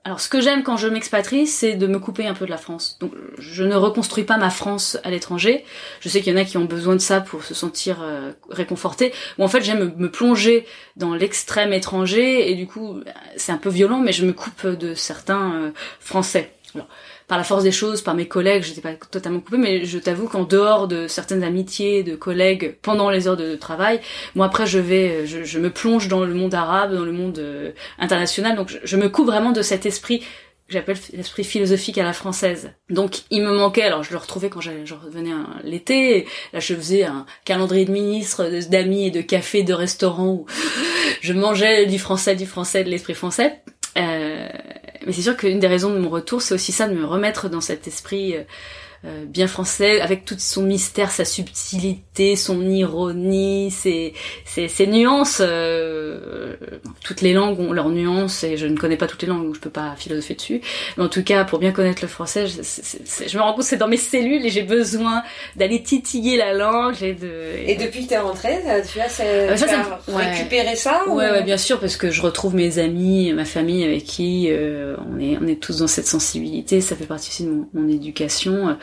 alors 0.06 0.20
ce 0.20 0.28
que 0.28 0.42
j'aime 0.42 0.64
quand 0.64 0.76
je 0.76 0.88
m'expatrie, 0.88 1.48
c'est 1.48 1.76
de 1.76 1.88
me 1.88 1.98
couper 1.98 2.28
un 2.28 2.34
peu 2.34 2.46
de 2.46 2.50
la 2.50 2.58
France. 2.58 2.98
Donc, 3.00 3.14
je 3.38 3.64
ne 3.64 3.76
reconstruis 3.76 4.26
pas 4.26 4.38
ma 4.38 4.50
France 4.50 4.98
à 5.04 5.10
l'étranger. 5.10 5.64
Je 6.02 6.10
sais 6.10 6.20
qu'il 6.20 6.34
y 6.34 6.36
en 6.36 6.40
a 6.40 6.44
qui 6.44 6.58
ont 6.58 6.66
besoin 6.66 6.96
de 6.96 7.02
ça 7.02 7.22
pour 7.22 7.44
se 7.44 7.54
sentir 7.54 8.02
euh, 8.02 8.32
réconfortés. 8.50 9.14
Ou 9.38 9.44
en 9.44 9.48
fait, 9.48 9.64
j'aime 9.64 9.80
me, 9.80 9.96
me 9.96 10.12
plonger 10.12 10.66
dans 10.98 11.16
l'extrême 11.16 11.72
étranger 11.72 12.52
et 12.52 12.56
du 12.56 12.68
coup, 12.68 13.00
c'est 13.38 13.54
un 13.54 13.58
peu 13.58 13.70
violent, 13.70 14.00
mais 14.00 14.12
je 14.12 14.26
me 14.26 14.34
coupe 14.34 14.68
de 14.68 14.94
certains 14.94 15.54
euh, 15.54 15.72
Français. 16.02 16.52
Par 17.28 17.38
la 17.38 17.44
force 17.44 17.64
des 17.64 17.72
choses, 17.72 18.02
par 18.02 18.16
mes 18.16 18.28
collègues, 18.28 18.64
j'étais 18.64 18.82
pas 18.82 18.94
totalement 18.94 19.40
coupée, 19.40 19.58
mais 19.58 19.86
je 19.86 19.98
t'avoue 19.98 20.28
qu'en 20.28 20.44
dehors 20.44 20.88
de 20.88 21.08
certaines 21.08 21.44
amitiés 21.44 22.04
de 22.04 22.16
collègues 22.16 22.76
pendant 22.82 23.10
les 23.10 23.28
heures 23.28 23.38
de 23.38 23.56
travail, 23.56 24.02
moi 24.36 24.46
après 24.46 24.66
je 24.66 24.80
vais, 24.80 25.26
je, 25.26 25.60
me 25.60 25.70
plonge 25.70 26.08
dans 26.08 26.26
le 26.26 26.34
monde 26.34 26.54
arabe, 26.54 26.94
dans 26.94 27.06
le 27.06 27.12
monde 27.12 27.40
euh, 27.40 27.72
international, 28.00 28.56
donc 28.56 28.78
je, 28.84 28.98
me 28.98 29.10
coupe 29.10 29.28
vraiment 29.28 29.52
de 29.52 29.62
cet 29.62 29.86
esprit 29.86 30.20
que 30.20 30.74
j'appelle 30.74 30.98
l'esprit 31.14 31.44
philosophique 31.44 31.98
à 31.98 32.04
la 32.04 32.14
française. 32.14 32.72
Donc 32.90 33.22
il 33.30 33.44
me 33.44 33.52
manquait, 33.52 33.84
alors 33.84 34.04
je 34.04 34.12
le 34.12 34.18
retrouvais 34.18 34.50
quand 34.50 34.62
je 34.62 34.94
revenais 34.94 35.32
l'été, 35.64 36.26
là 36.54 36.60
je 36.60 36.74
faisais 36.76 37.04
un 37.04 37.26
calendrier 37.46 37.86
de 37.86 37.92
ministres, 37.92 38.50
d'amis 38.70 39.08
et 39.08 39.12
de 39.12 39.22
cafés, 39.22 39.64
de 39.64 39.74
restaurants 39.74 40.30
où 40.30 40.46
je 41.22 41.34
mangeais 41.34 41.86
du 41.86 42.00
français, 42.00 42.36
du 42.36 42.46
français, 42.46 42.84
de 42.84 42.90
l'esprit 42.90 43.14
français. 43.14 43.62
Euh, 43.98 44.50
mais 45.06 45.14
c'est 45.14 45.22
sûr 45.22 45.38
qu'une 45.38 45.60
des 45.60 45.68
raisons 45.68 45.94
de 45.94 46.00
mon 46.00 46.10
retour, 46.10 46.42
c'est 46.42 46.54
aussi 46.54 46.72
ça, 46.72 46.88
de 46.88 46.94
me 46.94 47.06
remettre 47.06 47.50
dans 47.50 47.62
cet 47.62 47.88
esprit 47.88 48.36
euh, 49.06 49.08
euh, 49.08 49.26
bien 49.26 49.48
français, 49.48 50.00
avec 50.02 50.26
tout 50.26 50.36
son 50.40 50.64
mystère, 50.64 51.12
sa 51.12 51.26
subtilité, 51.26 52.36
son 52.36 52.62
ironie, 52.70 53.70
ses, 53.72 54.14
ses, 54.46 54.68
ses 54.68 54.88
nuances. 54.88 55.42
euh, 55.42 56.56
toutes 57.04 57.22
les 57.22 57.34
langues 57.34 57.60
ont 57.60 57.74
leurs 57.74 57.90
nuances, 57.90 58.44
et 58.44 58.58
je 58.58 58.66
ne 58.66 58.78
connais 58.78 58.98
pas 58.98 59.08
toutes 59.08 59.22
les 59.22 59.28
langues, 59.28 59.46
donc 59.46 59.56
je 59.56 59.60
peux 59.60 59.70
pas 59.70 59.96
philosopher 59.98 60.36
dessus. 60.36 60.62
Mais 60.98 61.04
en 61.04 61.10
tout 61.10 61.24
cas, 61.24 61.44
pour 61.44 61.60
bien 61.60 61.72
connaître 61.72 62.02
le 62.02 62.08
français, 62.08 62.48
je, 62.48 62.62
je 63.28 63.38
me 63.38 63.42
rends 63.44 63.52
compte 63.54 63.62
que 63.64 63.68
c'est 63.70 63.78
dans 63.78 63.88
mes 63.88 63.98
cellules, 63.98 64.46
et 64.46 64.50
j'ai 64.50 64.64
besoin 64.64 65.24
d'aller 65.56 65.82
titiller 65.84 66.38
la 66.38 66.54
langue, 66.54 67.02
et 67.02 67.14
de... 67.14 67.32
Et 67.68 67.76
depuis 67.76 68.04
que 68.06 68.10
t'es 68.10 68.18
rentrée, 68.18 68.60
tu 68.92 69.00
as, 69.00 69.04
Ah, 69.06 69.10
ça, 69.10 69.66
tu 69.68 69.72
ça 69.74 70.02
as 70.08 70.12
ouais. 70.12 70.32
récupéré 70.32 70.76
ça 70.76 71.04
ou- 71.08 71.16
Ouais, 71.16 71.30
ouais, 71.30 71.44
bien 71.44 71.58
sûr, 71.58 71.80
parce 71.80 71.98
que 71.98 72.10
je 72.10 72.22
retrouve 72.22 72.56
mes 72.56 72.80
amis, 72.80 73.34
ma 73.34 73.46
famille 73.46 73.84
avec 73.84 74.04
qui 74.06 74.48
euh, 74.50 74.96
on 75.14 75.20
est, 75.20 75.38
on 75.42 75.48
est 75.48 75.60
tous 75.60 75.80
dans 75.80 75.88
cette 75.88 76.08
sensibilité. 76.08 76.82
Ça 76.82 76.96
fait 76.96 77.06
partie 77.06 77.30
aussi 77.30 77.44
de 77.46 77.50
mon, 77.52 77.68
mon 77.74 77.90
éducation. 77.90 78.78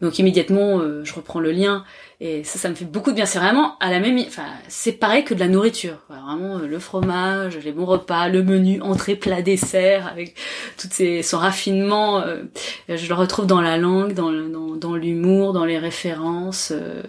Donc 0.00 0.18
immédiatement, 0.18 0.78
euh, 0.80 1.02
je 1.04 1.14
reprends 1.14 1.40
le 1.40 1.50
lien. 1.52 1.84
Et 2.20 2.42
ça, 2.44 2.58
ça 2.58 2.68
me 2.68 2.74
fait 2.74 2.84
beaucoup 2.84 3.10
de 3.10 3.16
bien. 3.16 3.26
C'est 3.26 3.38
vraiment 3.38 3.76
à 3.78 3.90
la 3.90 4.00
même, 4.00 4.18
enfin, 4.26 4.44
c'est 4.68 4.92
pareil 4.92 5.24
que 5.24 5.34
de 5.34 5.40
la 5.40 5.48
nourriture. 5.48 5.98
Vraiment, 6.08 6.58
euh, 6.58 6.66
le 6.66 6.78
fromage, 6.78 7.56
les 7.58 7.72
bons 7.72 7.84
repas, 7.86 8.28
le 8.28 8.42
menu 8.42 8.80
entrée, 8.82 9.14
plat, 9.16 9.40
dessert, 9.42 10.06
avec 10.08 10.34
toutes 10.78 10.92
ces, 10.92 11.22
son 11.22 11.38
raffinement. 11.38 12.20
euh, 12.20 12.42
je 12.88 13.06
le 13.08 13.14
retrouve 13.14 13.46
dans 13.46 13.60
la 13.60 13.76
langue, 13.78 14.14
dans, 14.14 14.30
le- 14.30 14.48
dans, 14.48 14.76
dans 14.76 14.94
l'humour, 14.96 15.52
dans 15.52 15.64
les 15.64 15.78
références. 15.78 16.72
euh, 16.74 17.02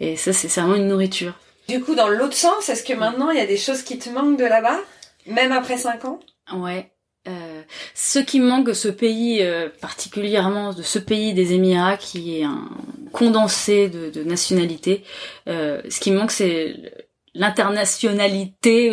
et 0.00 0.16
ça, 0.16 0.32
c'est 0.32 0.48
c'est 0.48 0.60
vraiment 0.60 0.76
une 0.76 0.88
nourriture. 0.88 1.34
Du 1.68 1.80
coup, 1.82 1.94
dans 1.94 2.08
l'autre 2.08 2.34
sens, 2.34 2.68
est-ce 2.68 2.82
que 2.84 2.94
maintenant 2.94 3.30
il 3.30 3.38
y 3.38 3.42
a 3.42 3.46
des 3.46 3.56
choses 3.58 3.82
qui 3.82 3.98
te 3.98 4.08
manquent 4.08 4.38
de 4.38 4.44
là-bas 4.44 4.78
Même 5.26 5.52
après 5.52 5.76
5 5.76 6.04
ans? 6.04 6.20
Ouais. 6.54 6.90
Euh, 7.28 7.62
ce 7.94 8.18
qui 8.18 8.40
manque 8.40 8.66
de 8.66 8.72
ce 8.72 8.88
pays, 8.88 9.42
euh, 9.42 9.68
particulièrement 9.80 10.72
de 10.72 10.82
ce 10.82 10.98
pays 10.98 11.34
des 11.34 11.52
Émirats, 11.52 11.96
qui 11.96 12.38
est 12.38 12.44
un 12.44 12.68
condensé 13.12 13.88
de, 13.88 14.22
nationalités, 14.22 15.04
euh, 15.48 15.82
ce 15.90 16.00
qui 16.00 16.10
manque, 16.10 16.30
c'est 16.30 17.07
l'internationalité 17.38 18.92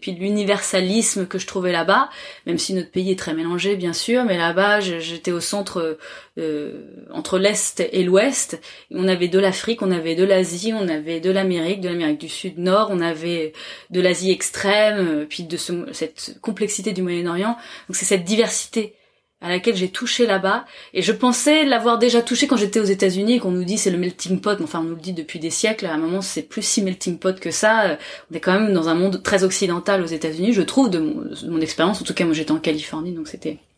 puis 0.00 0.12
l'universalisme 0.12 1.26
que 1.26 1.38
je 1.38 1.46
trouvais 1.46 1.72
là-bas, 1.72 2.10
même 2.46 2.58
si 2.58 2.74
notre 2.74 2.90
pays 2.90 3.10
est 3.10 3.18
très 3.18 3.34
mélangé 3.34 3.76
bien 3.76 3.92
sûr, 3.92 4.24
mais 4.24 4.36
là-bas 4.36 4.80
j'étais 4.80 5.32
au 5.32 5.40
centre 5.40 5.98
euh, 6.38 7.06
entre 7.10 7.38
l'est 7.38 7.80
et 7.80 8.04
l'ouest. 8.04 8.60
On 8.90 9.08
avait 9.08 9.28
de 9.28 9.38
l'Afrique, 9.38 9.82
on 9.82 9.90
avait 9.90 10.14
de 10.14 10.24
l'Asie, 10.24 10.72
on 10.74 10.86
avait 10.86 11.20
de 11.20 11.30
l'Amérique, 11.30 11.80
de 11.80 11.88
l'Amérique 11.88 12.20
du 12.20 12.28
Sud, 12.28 12.58
Nord, 12.58 12.88
on 12.90 13.00
avait 13.00 13.54
de 13.90 14.00
l'Asie 14.00 14.30
extrême, 14.30 15.26
puis 15.28 15.44
de 15.44 15.56
ce, 15.56 15.72
cette 15.92 16.38
complexité 16.42 16.92
du 16.92 17.02
Moyen-Orient. 17.02 17.56
Donc 17.88 17.96
c'est 17.96 18.04
cette 18.04 18.24
diversité 18.24 18.94
à 19.40 19.48
laquelle 19.48 19.76
j'ai 19.76 19.88
touché 19.88 20.26
là-bas. 20.26 20.64
Et 20.94 21.02
je 21.02 21.12
pensais 21.12 21.64
l'avoir 21.64 21.98
déjà 21.98 22.22
touché 22.22 22.46
quand 22.46 22.56
j'étais 22.56 22.80
aux 22.80 22.84
États-Unis 22.84 23.38
qu'on 23.38 23.50
nous 23.50 23.64
dit 23.64 23.78
c'est 23.78 23.90
le 23.90 23.98
melting 23.98 24.40
pot. 24.40 24.60
Enfin 24.62 24.80
on 24.80 24.84
nous 24.84 24.94
le 24.96 25.00
dit 25.00 25.12
depuis 25.12 25.38
des 25.38 25.50
siècles. 25.50 25.86
À 25.86 25.94
un 25.94 25.98
moment 25.98 26.20
c'est 26.20 26.42
plus 26.42 26.62
si 26.62 26.82
melting 26.82 27.18
pot 27.18 27.38
que 27.38 27.50
ça. 27.50 27.98
On 28.30 28.34
est 28.34 28.40
quand 28.40 28.58
même 28.58 28.72
dans 28.72 28.88
un 28.88 28.94
monde 28.94 29.22
très 29.22 29.44
occidental 29.44 30.02
aux 30.02 30.06
États-Unis 30.06 30.52
je 30.52 30.62
trouve 30.62 30.90
de 30.90 30.98
mon, 30.98 31.22
de 31.22 31.50
mon 31.50 31.60
expérience. 31.60 32.00
En 32.00 32.04
tout 32.04 32.14
cas 32.14 32.24
moi 32.24 32.34
j'étais 32.34 32.52
en 32.52 32.58
Californie 32.58 33.12
donc 33.12 33.28
c'était 33.28 33.58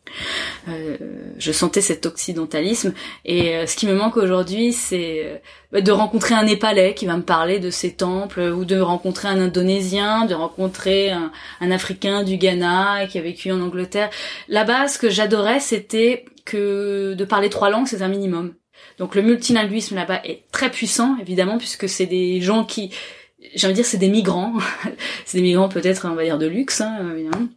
je 1.37 1.51
sentais 1.51 1.81
cet 1.81 2.05
occidentalisme 2.05 2.93
et 3.25 3.55
euh, 3.55 3.65
ce 3.65 3.75
qui 3.75 3.87
me 3.87 3.95
manque 3.95 4.17
aujourd'hui 4.17 4.73
c'est 4.73 5.41
euh, 5.73 5.81
de 5.81 5.91
rencontrer 5.91 6.35
un 6.35 6.43
Népalais 6.43 6.93
qui 6.93 7.05
va 7.05 7.17
me 7.17 7.23
parler 7.23 7.59
de 7.59 7.69
ses 7.69 7.93
temples 7.93 8.41
ou 8.41 8.65
de 8.65 8.79
rencontrer 8.79 9.27
un 9.27 9.39
Indonésien, 9.39 10.25
de 10.25 10.35
rencontrer 10.35 11.11
un, 11.11 11.31
un 11.61 11.71
Africain 11.71 12.23
du 12.23 12.37
Ghana 12.37 13.07
qui 13.07 13.17
a 13.17 13.21
vécu 13.21 13.51
en 13.51 13.61
Angleterre. 13.61 14.09
Là-bas, 14.49 14.87
ce 14.87 14.99
que 14.99 15.09
j'adorais, 15.09 15.59
c'était 15.59 16.25
que 16.45 17.13
de 17.13 17.25
parler 17.25 17.49
trois 17.49 17.69
langues, 17.69 17.87
c'est 17.87 18.01
un 18.01 18.09
minimum. 18.09 18.53
Donc 18.97 19.15
le 19.15 19.21
multilinguisme 19.21 19.95
là-bas 19.95 20.21
est 20.25 20.43
très 20.51 20.69
puissant, 20.69 21.15
évidemment, 21.21 21.57
puisque 21.57 21.87
c'est 21.87 22.05
des 22.05 22.41
gens 22.41 22.65
qui, 22.65 22.91
j'ai 23.55 23.67
envie 23.67 23.73
de 23.73 23.77
dire, 23.77 23.85
c'est 23.85 23.97
des 23.97 24.09
migrants. 24.09 24.53
c'est 25.25 25.37
des 25.37 25.43
migrants 25.43 25.69
peut-être, 25.69 26.07
on 26.09 26.15
va 26.15 26.23
dire, 26.23 26.37
de 26.37 26.47
luxe, 26.47 26.81
hein, 26.81 26.97
évidemment 27.13 27.47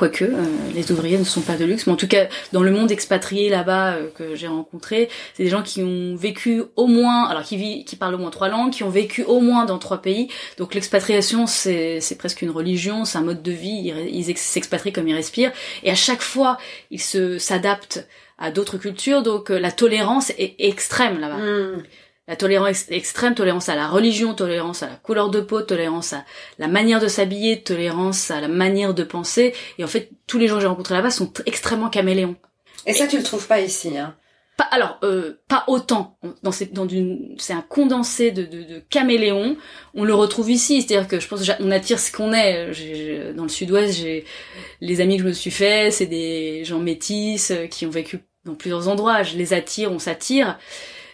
quoique 0.00 0.24
euh, 0.24 0.44
les 0.74 0.90
ouvriers 0.92 1.18
ne 1.18 1.24
sont 1.24 1.42
pas 1.42 1.56
de 1.58 1.66
luxe, 1.66 1.86
mais 1.86 1.92
en 1.92 1.96
tout 1.96 2.08
cas 2.08 2.26
dans 2.54 2.62
le 2.62 2.70
monde 2.70 2.90
expatrié 2.90 3.50
là-bas 3.50 3.92
euh, 3.92 4.08
que 4.16 4.34
j'ai 4.34 4.46
rencontré, 4.46 5.10
c'est 5.34 5.44
des 5.44 5.50
gens 5.50 5.62
qui 5.62 5.82
ont 5.82 6.16
vécu 6.16 6.62
au 6.76 6.86
moins, 6.86 7.24
alors 7.24 7.42
qui 7.42 7.58
vivent, 7.58 7.84
qui 7.84 7.96
parlent 7.96 8.14
au 8.14 8.18
moins 8.18 8.30
trois 8.30 8.48
langues, 8.48 8.72
qui 8.72 8.82
ont 8.82 8.88
vécu 8.88 9.24
au 9.24 9.40
moins 9.40 9.66
dans 9.66 9.76
trois 9.76 10.00
pays. 10.00 10.28
Donc 10.56 10.72
l'expatriation 10.72 11.46
c'est 11.46 12.00
c'est 12.00 12.16
presque 12.16 12.40
une 12.40 12.48
religion, 12.48 13.04
c'est 13.04 13.18
un 13.18 13.22
mode 13.22 13.42
de 13.42 13.52
vie. 13.52 13.92
Ils 14.10 14.24
s'expatrient 14.38 14.92
comme 14.92 15.06
ils 15.06 15.14
respirent, 15.14 15.52
et 15.82 15.90
à 15.90 15.94
chaque 15.94 16.22
fois 16.22 16.56
ils 16.90 17.02
se 17.02 17.36
s'adaptent 17.36 18.06
à 18.38 18.50
d'autres 18.50 18.78
cultures. 18.78 19.22
Donc 19.22 19.50
euh, 19.50 19.60
la 19.60 19.70
tolérance 19.70 20.30
est 20.38 20.54
extrême 20.58 21.20
là-bas. 21.20 21.36
Mmh 21.36 21.82
la 22.30 22.36
tolérance 22.36 22.84
extrême, 22.90 23.34
tolérance 23.34 23.68
à 23.68 23.74
la 23.74 23.88
religion, 23.88 24.34
tolérance 24.34 24.84
à 24.84 24.86
la 24.86 24.94
couleur 24.94 25.30
de 25.30 25.40
peau, 25.40 25.62
tolérance 25.62 26.12
à 26.12 26.24
la 26.60 26.68
manière 26.68 27.00
de 27.00 27.08
s'habiller, 27.08 27.60
tolérance 27.60 28.30
à 28.30 28.40
la 28.40 28.46
manière 28.46 28.94
de 28.94 29.02
penser. 29.02 29.52
Et 29.78 29.84
en 29.84 29.88
fait, 29.88 30.10
tous 30.28 30.38
les 30.38 30.46
gens 30.46 30.54
que 30.54 30.60
j'ai 30.60 30.68
rencontrés 30.68 30.94
là-bas 30.94 31.10
sont 31.10 31.32
extrêmement 31.44 31.90
caméléons. 31.90 32.36
Et 32.86 32.94
ça, 32.94 33.08
tu 33.08 33.16
le 33.16 33.24
trouves 33.24 33.48
pas 33.48 33.60
ici, 33.60 33.98
hein? 33.98 34.14
Pas, 34.56 34.68
alors, 34.70 35.00
euh, 35.02 35.40
pas 35.48 35.64
autant. 35.66 36.18
Dans, 36.44 36.52
dans 36.72 36.88
c'est 37.38 37.52
un 37.52 37.62
condensé 37.62 38.30
de, 38.30 38.44
de, 38.44 38.62
de 38.62 38.78
caméléons. 38.78 39.56
On 39.94 40.04
le 40.04 40.14
retrouve 40.14 40.52
ici, 40.52 40.82
c'est-à-dire 40.82 41.08
que 41.08 41.18
je 41.18 41.26
pense 41.26 41.44
qu'on 41.44 41.70
attire 41.72 41.98
ce 41.98 42.12
qu'on 42.12 42.32
est. 42.32 43.34
dans 43.34 43.42
le 43.42 43.48
Sud-Ouest, 43.48 43.98
j'ai 43.98 44.24
les 44.80 45.00
amis 45.00 45.16
que 45.16 45.24
je 45.24 45.28
me 45.28 45.32
suis 45.32 45.50
fait, 45.50 45.90
c'est 45.90 46.06
des 46.06 46.64
gens 46.64 46.78
métis 46.78 47.50
euh, 47.50 47.66
qui 47.66 47.86
ont 47.86 47.90
vécu 47.90 48.20
dans 48.44 48.54
plusieurs 48.54 48.86
endroits. 48.86 49.24
Je 49.24 49.36
les 49.36 49.52
attire, 49.52 49.90
on 49.90 49.98
s'attire. 49.98 50.58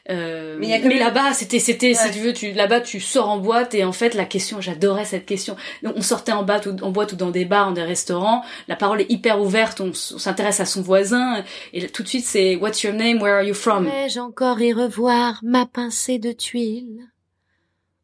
Euh, 0.09 0.57
mais, 0.59 0.99
là-bas, 0.99 1.33
c'était, 1.33 1.59
c'était, 1.59 1.95
si 1.95 2.11
tu 2.13 2.21
veux, 2.21 2.33
tu, 2.33 2.53
là-bas, 2.53 2.81
tu 2.81 3.01
sors 3.01 3.29
en 3.29 3.39
boîte 3.39 3.75
et 3.75 3.85
en 3.85 3.93
fait, 3.93 4.15
la 4.15 4.25
question, 4.25 4.61
j'adorais 4.61 5.05
cette 5.05 5.27
question. 5.27 5.57
on 5.83 6.03
sortait 6.03 6.33
en 6.33 6.45
boîte 6.45 6.67
ou 6.67 6.77
en 6.83 6.91
boîte 6.91 7.13
ou 7.13 7.17
dans 7.17 7.31
des 7.31 7.45
bars, 7.45 7.67
dans 7.67 7.73
des 7.73 7.83
restaurants. 7.83 8.43
La 8.69 8.77
parole 8.77 9.01
est 9.01 9.11
hyper 9.11 9.41
ouverte. 9.41 9.81
On, 9.81 9.93
s'intéresse 9.93 10.61
à 10.61 10.65
son 10.65 10.83
voisin 10.83 11.45
et 11.73 11.89
tout 11.89 12.03
de 12.03 12.09
suite, 12.09 12.25
c'est 12.25 12.57
What's 12.57 12.83
your 12.83 12.95
name? 12.95 13.21
Where 13.21 13.35
are 13.35 13.43
you 13.43 13.55
from? 13.55 13.85
Vais-je 13.85 14.21
encore 14.21 14.61
y 14.61 14.73
revoir 14.73 15.41
ma 15.43 15.67
pincée 15.67 16.19
de 16.19 16.33
tuiles? 16.33 17.03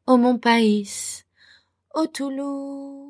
Oh 0.06 0.16
mon 0.16 0.38
pays, 0.38 1.22
oh 1.94 2.06
Toulouse. 2.06 3.01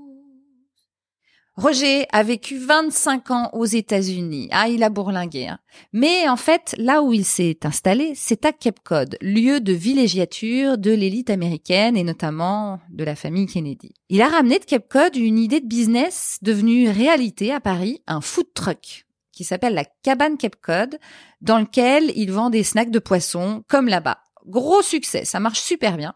Roger 1.56 2.06
a 2.12 2.22
vécu 2.22 2.56
25 2.56 3.30
ans 3.30 3.50
aux 3.52 3.66
États-Unis. 3.66 4.48
Ah, 4.52 4.68
il 4.68 4.82
a 4.82 4.88
bourlingué. 4.88 5.48
Hein. 5.48 5.58
Mais 5.92 6.26
en 6.26 6.38
fait, 6.38 6.74
là 6.78 7.02
où 7.02 7.12
il 7.12 7.26
s'est 7.26 7.58
installé, 7.64 8.14
c'est 8.14 8.46
à 8.46 8.52
Cape 8.52 8.80
Cod, 8.82 9.18
lieu 9.20 9.60
de 9.60 9.74
villégiature 9.74 10.78
de 10.78 10.90
l'élite 10.90 11.28
américaine 11.28 11.96
et 11.96 12.04
notamment 12.04 12.80
de 12.88 13.04
la 13.04 13.14
famille 13.14 13.46
Kennedy. 13.46 13.92
Il 14.08 14.22
a 14.22 14.28
ramené 14.28 14.60
de 14.60 14.64
Cape 14.64 14.88
Cod 14.88 15.14
une 15.14 15.38
idée 15.38 15.60
de 15.60 15.66
business 15.66 16.38
devenue 16.40 16.88
réalité 16.88 17.52
à 17.52 17.60
Paris, 17.60 18.02
un 18.06 18.22
food 18.22 18.46
truck 18.54 19.04
qui 19.32 19.44
s'appelle 19.44 19.74
la 19.74 19.84
Cabane 19.84 20.38
Cape 20.38 20.56
Cod, 20.60 20.98
dans 21.40 21.58
lequel 21.58 22.12
il 22.16 22.30
vend 22.30 22.50
des 22.50 22.62
snacks 22.62 22.90
de 22.90 22.98
poisson 22.98 23.62
comme 23.68 23.88
là-bas. 23.88 24.18
Gros 24.46 24.82
succès, 24.82 25.24
ça 25.24 25.40
marche 25.40 25.60
super 25.60 25.96
bien. 25.96 26.14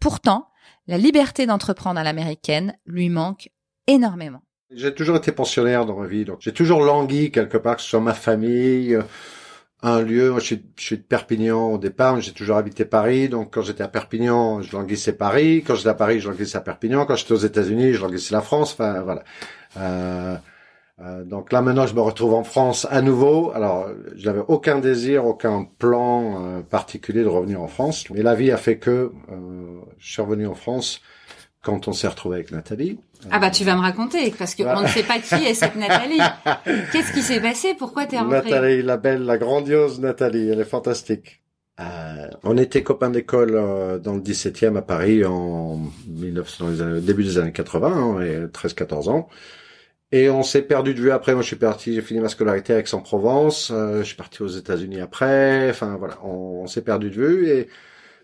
Pourtant, 0.00 0.48
la 0.86 0.98
liberté 0.98 1.46
d'entreprendre 1.46 2.00
à 2.00 2.04
l'américaine 2.04 2.76
lui 2.86 3.08
manque 3.08 3.50
énormément. 3.86 4.42
J'ai 4.74 4.94
toujours 4.94 5.16
été 5.16 5.32
pensionnaire 5.32 5.84
dans 5.84 5.98
ma 5.98 6.06
vie, 6.06 6.24
donc 6.24 6.38
j'ai 6.40 6.52
toujours 6.52 6.82
langui 6.82 7.30
quelque 7.30 7.58
part, 7.58 7.76
que 7.76 7.82
ce 7.82 7.88
soit 7.88 8.00
ma 8.00 8.14
famille, 8.14 8.94
euh, 8.94 9.02
un 9.82 10.00
lieu. 10.00 10.30
Moi, 10.30 10.40
je 10.40 10.46
suis, 10.46 10.64
je 10.76 10.82
suis 10.82 10.96
de 10.98 11.02
Perpignan 11.02 11.72
au 11.72 11.78
départ, 11.78 12.20
j'ai 12.20 12.32
toujours 12.32 12.56
habité 12.56 12.84
Paris, 12.84 13.28
donc 13.28 13.52
quand 13.52 13.62
j'étais 13.62 13.82
à 13.82 13.88
Perpignan, 13.88 14.62
je 14.62 14.76
languissais 14.76 15.12
Paris. 15.12 15.62
Quand 15.66 15.74
j'étais 15.74 15.88
à 15.88 15.94
Paris, 15.94 16.20
je 16.20 16.28
languissais 16.28 16.56
à 16.56 16.60
Perpignan. 16.60 17.04
Quand 17.04 17.16
j'étais 17.16 17.32
aux 17.32 17.36
États-Unis, 17.36 17.92
je 17.92 18.00
languissais 18.00 18.34
la 18.34 18.40
France. 18.40 18.72
Enfin, 18.72 19.02
voilà. 19.02 19.24
Euh, 19.76 20.36
euh, 21.00 21.24
donc 21.24 21.52
là 21.52 21.62
maintenant, 21.62 21.86
je 21.86 21.94
me 21.94 22.00
retrouve 22.00 22.34
en 22.34 22.44
France 22.44 22.86
à 22.90 23.02
nouveau. 23.02 23.50
Alors, 23.54 23.88
je 24.14 24.26
n'avais 24.26 24.42
aucun 24.46 24.78
désir, 24.78 25.26
aucun 25.26 25.64
plan 25.78 26.44
euh, 26.44 26.62
particulier 26.62 27.22
de 27.22 27.28
revenir 27.28 27.60
en 27.60 27.68
France, 27.68 28.08
mais 28.10 28.22
la 28.22 28.34
vie 28.34 28.50
a 28.50 28.56
fait 28.56 28.78
que 28.78 29.12
je 29.98 30.12
suis 30.12 30.22
revenu 30.22 30.46
en 30.46 30.54
France 30.54 31.00
quand 31.62 31.88
on 31.88 31.92
s'est 31.92 32.08
retrouvé 32.08 32.36
avec 32.36 32.52
Nathalie. 32.52 32.98
Ah 33.30 33.38
bah 33.38 33.50
tu 33.50 33.64
vas 33.64 33.74
me 33.76 33.80
raconter 33.80 34.32
parce 34.36 34.54
que 34.54 34.62
on 34.62 34.82
ne 34.82 34.88
sait 34.88 35.02
pas 35.02 35.18
qui 35.18 35.44
est 35.44 35.54
cette 35.54 35.76
Nathalie. 35.76 36.18
Qu'est-ce 36.92 37.12
qui 37.12 37.22
s'est 37.22 37.40
passé? 37.40 37.74
Pourquoi 37.78 38.06
t'es 38.06 38.18
rentré 38.18 38.50
Nathalie, 38.50 38.82
la 38.82 38.96
belle, 38.96 39.24
la 39.24 39.38
grandiose 39.38 40.00
Nathalie, 40.00 40.48
elle 40.48 40.60
est 40.60 40.64
fantastique. 40.64 41.42
Euh, 41.80 42.28
on 42.44 42.58
était 42.58 42.82
copains 42.82 43.10
d'école 43.10 43.52
euh, 43.54 43.98
dans 43.98 44.14
le 44.14 44.20
17e 44.20 44.76
à 44.76 44.82
Paris 44.82 45.24
en 45.24 45.80
1900, 46.06 47.00
début 47.00 47.24
des 47.24 47.38
années 47.38 47.52
80, 47.52 47.88
hein, 47.88 48.20
et 48.20 48.46
13-14 48.46 49.08
ans. 49.08 49.28
Et 50.12 50.28
on 50.28 50.42
s'est 50.42 50.62
perdu 50.62 50.92
de 50.92 51.00
vue 51.00 51.10
après. 51.10 51.32
Moi, 51.32 51.42
je 51.42 51.46
suis 51.46 51.56
parti, 51.56 51.94
j'ai 51.94 52.02
fini 52.02 52.20
ma 52.20 52.28
scolarité 52.28 52.74
à 52.74 52.78
Aix-en-Provence. 52.80 53.70
Euh, 53.72 54.00
je 54.00 54.04
suis 54.04 54.16
parti 54.16 54.42
aux 54.42 54.48
États-Unis 54.48 55.00
après. 55.00 55.70
Enfin, 55.70 55.96
voilà, 55.98 56.18
on, 56.22 56.62
on 56.62 56.66
s'est 56.66 56.82
perdu 56.82 57.08
de 57.08 57.14
vue. 57.14 57.48
Et 57.48 57.68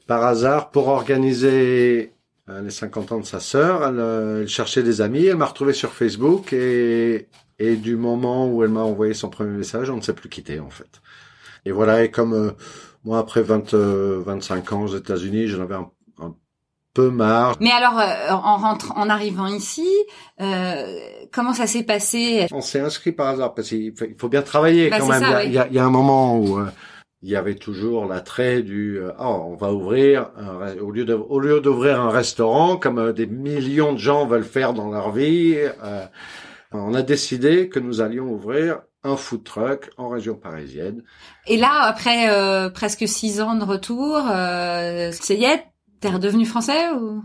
par 0.07 0.23
hasard, 0.25 0.71
pour 0.71 0.89
organiser 0.89 2.13
les 2.63 2.71
50 2.71 3.13
ans 3.13 3.19
de 3.19 3.27
sa 3.27 3.41
sœur. 3.41 3.87
Elle, 3.87 4.41
elle, 4.43 4.49
cherchait 4.49 4.83
des 4.83 5.01
amis. 5.01 5.27
Elle 5.27 5.37
m'a 5.37 5.47
retrouvé 5.47 5.73
sur 5.73 5.93
Facebook 5.93 6.53
et, 6.53 7.29
et 7.59 7.77
du 7.77 7.97
moment 7.97 8.49
où 8.49 8.63
elle 8.65 8.71
m'a 8.71 8.83
envoyé 8.83 9.15
son 9.15 9.29
premier 9.29 9.57
message, 9.57 9.91
on 9.91 9.97
ne 9.97 10.01
s'est 10.01 10.15
plus 10.15 10.29
quitté 10.29 10.61
en 10.61 10.71
fait. 10.71 11.01
Et 11.65 11.73
voilà. 11.73 12.05
Et 12.05 12.11
comme 12.11 12.33
euh, 12.33 12.51
moi, 13.05 13.19
après 13.19 13.43
20, 13.43 13.75
25 13.75 14.73
ans 14.73 14.83
aux 14.83 14.97
États-Unis, 14.97 15.49
j'en 15.49 15.63
avais 15.63 15.75
un, 15.75 15.91
un, 16.21 16.35
peu 16.95 17.11
marre. 17.11 17.57
Mais 17.61 17.71
alors, 17.71 17.99
euh, 17.99 18.31
en 18.31 18.57
rentrant, 18.57 18.97
en 18.97 19.09
arrivant 19.09 19.47
ici, 19.47 19.89
euh, 20.41 20.99
comment 21.33 21.53
ça 21.53 21.67
s'est 21.67 21.85
passé? 21.85 22.47
On 22.53 22.61
s'est 22.61 22.81
inscrit 22.81 23.13
par 23.13 23.29
hasard 23.29 23.55
parce 23.55 23.69
qu'il 23.69 23.95
faut 24.19 24.29
bien 24.29 24.43
travailler 24.43 24.91
bah, 24.91 24.99
quand 24.99 25.09
même. 25.09 25.21
Ça, 25.21 25.45
il, 25.45 25.53
y 25.53 25.59
a, 25.59 25.67
il, 25.69 25.75
y 25.75 25.79
a, 25.79 25.85
un 25.85 25.91
moment 25.91 26.37
où 26.39 26.59
euh, 26.59 26.67
il 27.23 27.31
y 27.31 27.37
avait 27.37 27.57
toujours 27.57 28.07
l'attrait 28.07 28.63
du 28.63 29.01
oh, 29.19 29.45
on 29.49 29.57
va 29.57 29.73
ouvrir 29.73 30.31
un, 30.37 30.77
au 30.79 30.91
lieu 30.91 31.05
de, 31.05 31.15
au 31.15 31.41
lieu 31.41 31.61
d'ouvrir 31.61 32.01
un 32.01 32.11
restaurant 32.11 32.77
comme 32.77 32.99
euh, 32.99 33.13
des 33.13 33.27
millions 33.27 33.93
de 33.93 33.99
gens 33.99 34.27
veulent 34.27 34.45
faire 34.45 34.73
dans 34.73 34.91
leur 34.91 35.11
vie 35.11 35.57
euh, 35.57 36.07
on 36.71 36.95
a 36.95 37.03
décidé 37.03 37.69
que 37.69 37.81
nous 37.81 38.01
allions 38.01 38.31
ouvrir 38.31 38.83
un 39.03 39.17
food 39.17 39.43
truck 39.43 39.91
en 39.97 40.09
région 40.09 40.35
parisienne. 40.35 41.03
Et 41.47 41.57
là 41.57 41.83
après 41.83 42.31
euh, 42.31 42.71
presque 42.71 43.09
six 43.09 43.41
ans 43.41 43.57
de 43.57 43.65
retour 43.65 44.17
euh, 44.17 45.11
c'est 45.13 45.37
y 45.37 45.45
est 45.45 45.65
t'es 46.01 46.11
redevenu 46.11 46.47
français 46.47 46.91
ou? 46.93 47.25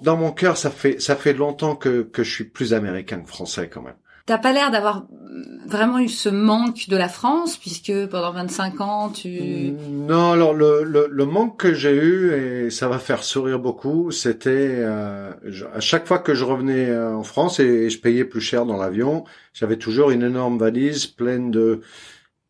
Dans 0.00 0.16
mon 0.16 0.30
cœur 0.30 0.56
ça 0.56 0.70
fait 0.70 1.00
ça 1.00 1.16
fait 1.16 1.32
longtemps 1.32 1.74
que 1.74 2.02
que 2.02 2.22
je 2.22 2.30
suis 2.32 2.44
plus 2.44 2.72
américain 2.72 3.20
que 3.20 3.28
français 3.28 3.68
quand 3.68 3.82
même 3.82 3.96
T'as 4.26 4.38
pas 4.38 4.52
l'air 4.52 4.70
d'avoir 4.70 5.06
vraiment 5.66 5.98
eu 5.98 6.08
ce 6.08 6.28
manque 6.28 6.88
de 6.88 6.96
la 6.96 7.08
France, 7.08 7.56
puisque 7.58 7.92
pendant 8.06 8.32
25 8.32 8.80
ans, 8.80 9.10
tu... 9.10 9.72
Non, 9.80 10.32
alors 10.32 10.54
le, 10.54 10.82
le, 10.84 11.08
le 11.10 11.24
manque 11.26 11.58
que 11.58 11.74
j'ai 11.74 11.94
eu, 11.94 12.32
et 12.66 12.70
ça 12.70 12.88
va 12.88 12.98
faire 12.98 13.22
sourire 13.24 13.58
beaucoup, 13.58 14.10
c'était 14.10 14.50
euh, 14.78 15.32
à 15.74 15.80
chaque 15.80 16.06
fois 16.06 16.18
que 16.18 16.34
je 16.34 16.44
revenais 16.44 16.88
euh, 16.88 17.14
en 17.16 17.22
France 17.22 17.60
et, 17.60 17.90
je 17.90 17.98
payais 18.00 18.24
plus 18.24 18.40
cher 18.40 18.64
dans 18.66 18.76
l'avion, 18.76 19.24
j'avais 19.52 19.76
toujours 19.78 20.10
une 20.10 20.22
énorme 20.22 20.58
valise 20.58 21.06
pleine 21.06 21.50
de 21.50 21.80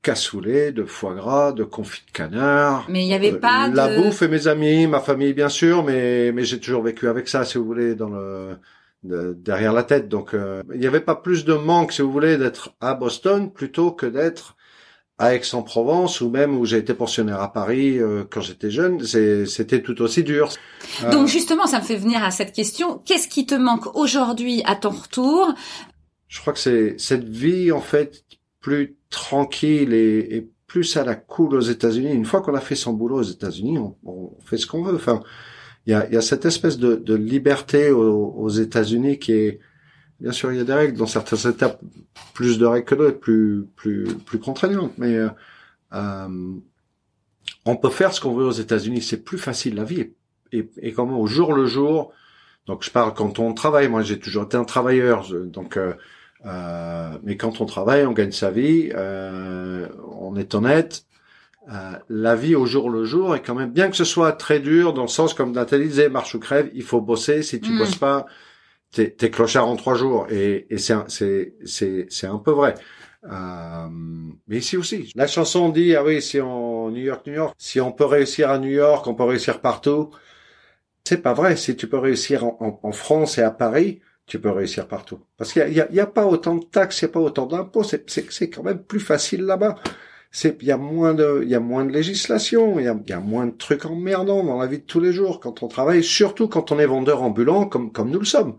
cassoulet, 0.02 0.72
de 0.72 0.84
foie 0.84 1.14
gras, 1.14 1.52
de 1.52 1.64
confit 1.64 2.02
de 2.06 2.12
canard. 2.12 2.86
Mais 2.88 3.02
il 3.04 3.06
n'y 3.06 3.14
avait 3.14 3.32
Euh, 3.32 3.38
pas 3.40 3.68
la 3.68 3.88
de... 3.88 3.96
bouffe 4.02 4.22
et 4.22 4.28
mes 4.28 4.46
amis, 4.48 4.86
ma 4.86 5.00
famille 5.00 5.32
bien 5.32 5.48
sûr, 5.48 5.82
mais 5.84 6.30
mais 6.32 6.44
j'ai 6.44 6.60
toujours 6.60 6.82
vécu 6.82 7.08
avec 7.08 7.28
ça, 7.28 7.44
si 7.44 7.58
vous 7.58 7.64
voulez, 7.64 7.94
dans 7.94 8.10
le 8.10 8.56
de- 9.04 9.34
derrière 9.38 9.72
la 9.72 9.84
tête. 9.84 10.08
Donc 10.08 10.34
euh, 10.34 10.62
il 10.74 10.80
n'y 10.80 10.86
avait 10.86 11.00
pas 11.00 11.14
plus 11.14 11.44
de 11.44 11.54
manque, 11.54 11.92
si 11.92 12.02
vous 12.02 12.10
voulez, 12.10 12.36
d'être 12.36 12.74
à 12.80 12.94
Boston 12.94 13.52
plutôt 13.52 13.92
que 13.92 14.06
d'être 14.06 14.56
à 15.16 15.34
Aix-en-Provence 15.36 16.20
ou 16.20 16.28
même 16.28 16.58
où 16.58 16.64
j'ai 16.64 16.78
été 16.78 16.92
pensionnaire 16.92 17.40
à 17.40 17.52
Paris 17.52 18.00
euh, 18.00 18.24
quand 18.28 18.40
j'étais 18.40 18.70
jeune. 18.72 18.98
C'était 19.46 19.80
tout 19.80 20.02
aussi 20.02 20.24
dur. 20.24 20.48
Euh, 21.04 21.10
Donc 21.12 21.28
justement, 21.28 21.66
ça 21.68 21.78
me 21.78 21.84
fait 21.84 21.96
venir 21.96 22.24
à 22.24 22.32
cette 22.32 22.52
question. 22.52 22.98
Qu'est-ce 23.04 23.28
qui 23.28 23.46
te 23.46 23.54
manque 23.54 23.94
aujourd'hui 23.94 24.62
à 24.66 24.74
ton 24.74 24.90
retour? 24.90 25.54
Je 26.26 26.40
crois 26.40 26.52
que 26.52 26.58
c'est 26.58 26.96
cette 26.98 27.28
vie 27.28 27.70
en 27.70 27.80
fait 27.80 28.24
plus 28.60 28.96
tranquille 29.08 29.92
et, 29.92 30.36
et 30.36 30.48
plus 30.66 30.96
à 30.96 31.04
la 31.04 31.14
cool 31.14 31.54
aux 31.54 31.60
États-Unis. 31.60 32.12
Une 32.12 32.24
fois 32.24 32.40
qu'on 32.40 32.54
a 32.56 32.60
fait 32.60 32.74
son 32.74 32.92
boulot 32.92 33.18
aux 33.18 33.22
États-Unis, 33.22 33.78
on, 33.78 33.94
on 34.04 34.32
fait 34.44 34.56
ce 34.56 34.66
qu'on 34.66 34.82
veut. 34.82 34.96
Enfin, 34.96 35.22
il 35.86 35.90
y 35.92 35.94
a, 35.94 36.08
y 36.10 36.16
a 36.16 36.22
cette 36.22 36.44
espèce 36.44 36.78
de, 36.78 36.96
de 36.96 37.14
liberté 37.14 37.90
aux, 37.90 38.34
aux 38.36 38.48
États-Unis 38.48 39.18
qui 39.18 39.32
est, 39.32 39.60
bien 40.20 40.32
sûr, 40.32 40.52
il 40.52 40.58
y 40.58 40.60
a 40.60 40.64
des 40.64 40.72
règles 40.72 40.96
dans 40.98 41.06
certaines 41.06 41.50
étapes, 41.50 41.80
plus 42.34 42.58
de 42.58 42.66
règles 42.66 42.86
que 42.86 42.94
d'autres, 42.94 43.20
plus 43.20 43.66
plus 43.76 44.04
plus 44.26 44.38
contraignantes, 44.38 44.92
mais 44.98 45.14
euh, 45.16 45.28
euh, 45.92 46.54
on 47.66 47.76
peut 47.76 47.90
faire 47.90 48.12
ce 48.12 48.20
qu'on 48.20 48.34
veut 48.34 48.46
aux 48.46 48.50
États-Unis. 48.50 49.02
C'est 49.02 49.24
plus 49.24 49.38
facile 49.38 49.74
la 49.74 49.84
vie 49.84 50.00
et, 50.00 50.14
et, 50.52 50.70
et 50.82 50.92
comment 50.92 51.20
au 51.20 51.26
jour 51.26 51.52
le 51.52 51.66
jour. 51.66 52.12
Donc 52.66 52.82
je 52.82 52.90
parle 52.90 53.12
quand 53.14 53.38
on 53.38 53.52
travaille. 53.52 53.88
Moi, 53.88 54.02
j'ai 54.02 54.18
toujours 54.18 54.44
été 54.44 54.56
un 54.56 54.64
travailleur, 54.64 55.28
donc. 55.46 55.76
euh, 55.76 55.94
euh, 56.46 57.16
mais 57.22 57.36
quand 57.38 57.62
on 57.62 57.66
travaille, 57.66 58.04
on 58.04 58.12
gagne 58.12 58.32
sa 58.32 58.50
vie, 58.50 58.90
euh, 58.94 59.88
on 60.20 60.36
est 60.36 60.54
honnête. 60.54 61.06
Euh, 61.72 61.92
la 62.10 62.34
vie 62.36 62.54
au 62.54 62.66
jour 62.66 62.90
le 62.90 63.04
jour 63.04 63.34
est 63.34 63.40
quand 63.40 63.54
même 63.54 63.70
bien 63.72 63.88
que 63.88 63.96
ce 63.96 64.04
soit 64.04 64.32
très 64.32 64.60
dur 64.60 64.92
dans 64.92 65.02
le 65.02 65.08
sens 65.08 65.32
comme 65.32 65.52
Nathalie 65.52 65.88
disait 65.88 66.10
marche 66.10 66.34
ou 66.34 66.38
crève, 66.40 66.70
il 66.74 66.82
faut 66.82 67.00
bosser. 67.00 67.42
Si 67.42 67.60
tu 67.60 67.72
Mm. 67.72 67.78
bosses 67.78 67.96
pas, 67.96 68.26
t'es, 68.92 69.10
t'es 69.10 69.30
clochard 69.30 69.68
en 69.68 69.76
trois 69.76 69.94
jours 69.94 70.26
et, 70.30 70.66
et 70.70 70.78
c'est 70.78 70.92
un, 70.94 71.04
c'est 71.08 71.54
c'est 71.64 72.06
c'est 72.10 72.26
un 72.26 72.38
peu 72.38 72.50
vrai. 72.52 72.74
Euh, 73.30 73.88
mais 74.48 74.58
ici 74.58 74.76
aussi, 74.76 75.10
la 75.14 75.26
chanson 75.26 75.70
dit 75.70 75.96
ah 75.96 76.04
oui 76.04 76.20
si 76.20 76.40
on 76.40 76.90
New 76.90 77.02
York 77.02 77.26
New 77.26 77.32
York, 77.34 77.54
si 77.58 77.80
on 77.80 77.92
peut 77.92 78.04
réussir 78.04 78.50
à 78.50 78.58
New 78.58 78.70
York, 78.70 79.06
on 79.06 79.14
peut 79.14 79.24
réussir 79.24 79.60
partout. 79.60 80.10
C'est 81.04 81.22
pas 81.22 81.34
vrai. 81.34 81.56
Si 81.56 81.76
tu 81.76 81.86
peux 81.88 81.98
réussir 81.98 82.44
en, 82.44 82.56
en- 82.60 82.80
en 82.88 82.92
France 82.92 83.38
et 83.38 83.42
à 83.42 83.50
Paris, 83.50 84.00
tu 84.26 84.38
peux 84.40 84.50
réussir 84.50 84.88
partout. 84.88 85.20
Parce 85.36 85.52
qu'il 85.52 85.60
y 85.62 85.64
a, 85.64 85.68
y 85.68 85.80
a- 85.80 85.92
y 85.92 86.00
a 86.00 86.06
pas 86.06 86.26
autant 86.26 86.54
de 86.56 86.64
taxes, 86.64 87.02
il 87.02 87.04
y 87.06 87.08
a 87.08 87.12
pas 87.12 87.20
autant 87.20 87.46
d'impôts. 87.46 87.82
C'est, 87.84 88.08
c'est, 88.10 88.30
c'est 88.32 88.48
quand 88.50 88.62
même 88.62 88.82
plus 88.82 89.00
facile 89.00 89.42
là-bas. 89.44 89.76
C'est, 90.36 90.58
il 90.62 90.66
y 90.66 90.72
a 90.72 90.76
moins 90.76 91.14
de, 91.14 91.42
il 91.44 91.48
y 91.48 91.54
a 91.54 91.60
moins 91.60 91.84
de 91.84 91.92
législation, 91.92 92.80
il 92.80 92.86
y 92.86 92.88
a, 92.88 92.98
il 93.06 93.08
y 93.08 93.12
a 93.12 93.20
moins 93.20 93.46
de 93.46 93.52
trucs 93.52 93.84
emmerdants 93.84 94.42
dans 94.42 94.58
la 94.58 94.66
vie 94.66 94.78
de 94.78 94.82
tous 94.82 94.98
les 94.98 95.12
jours 95.12 95.38
quand 95.38 95.62
on 95.62 95.68
travaille, 95.68 96.02
surtout 96.02 96.48
quand 96.48 96.72
on 96.72 96.80
est 96.80 96.86
vendeur 96.86 97.22
ambulant 97.22 97.66
comme, 97.66 97.92
comme 97.92 98.10
nous 98.10 98.18
le 98.18 98.24
sommes. 98.24 98.58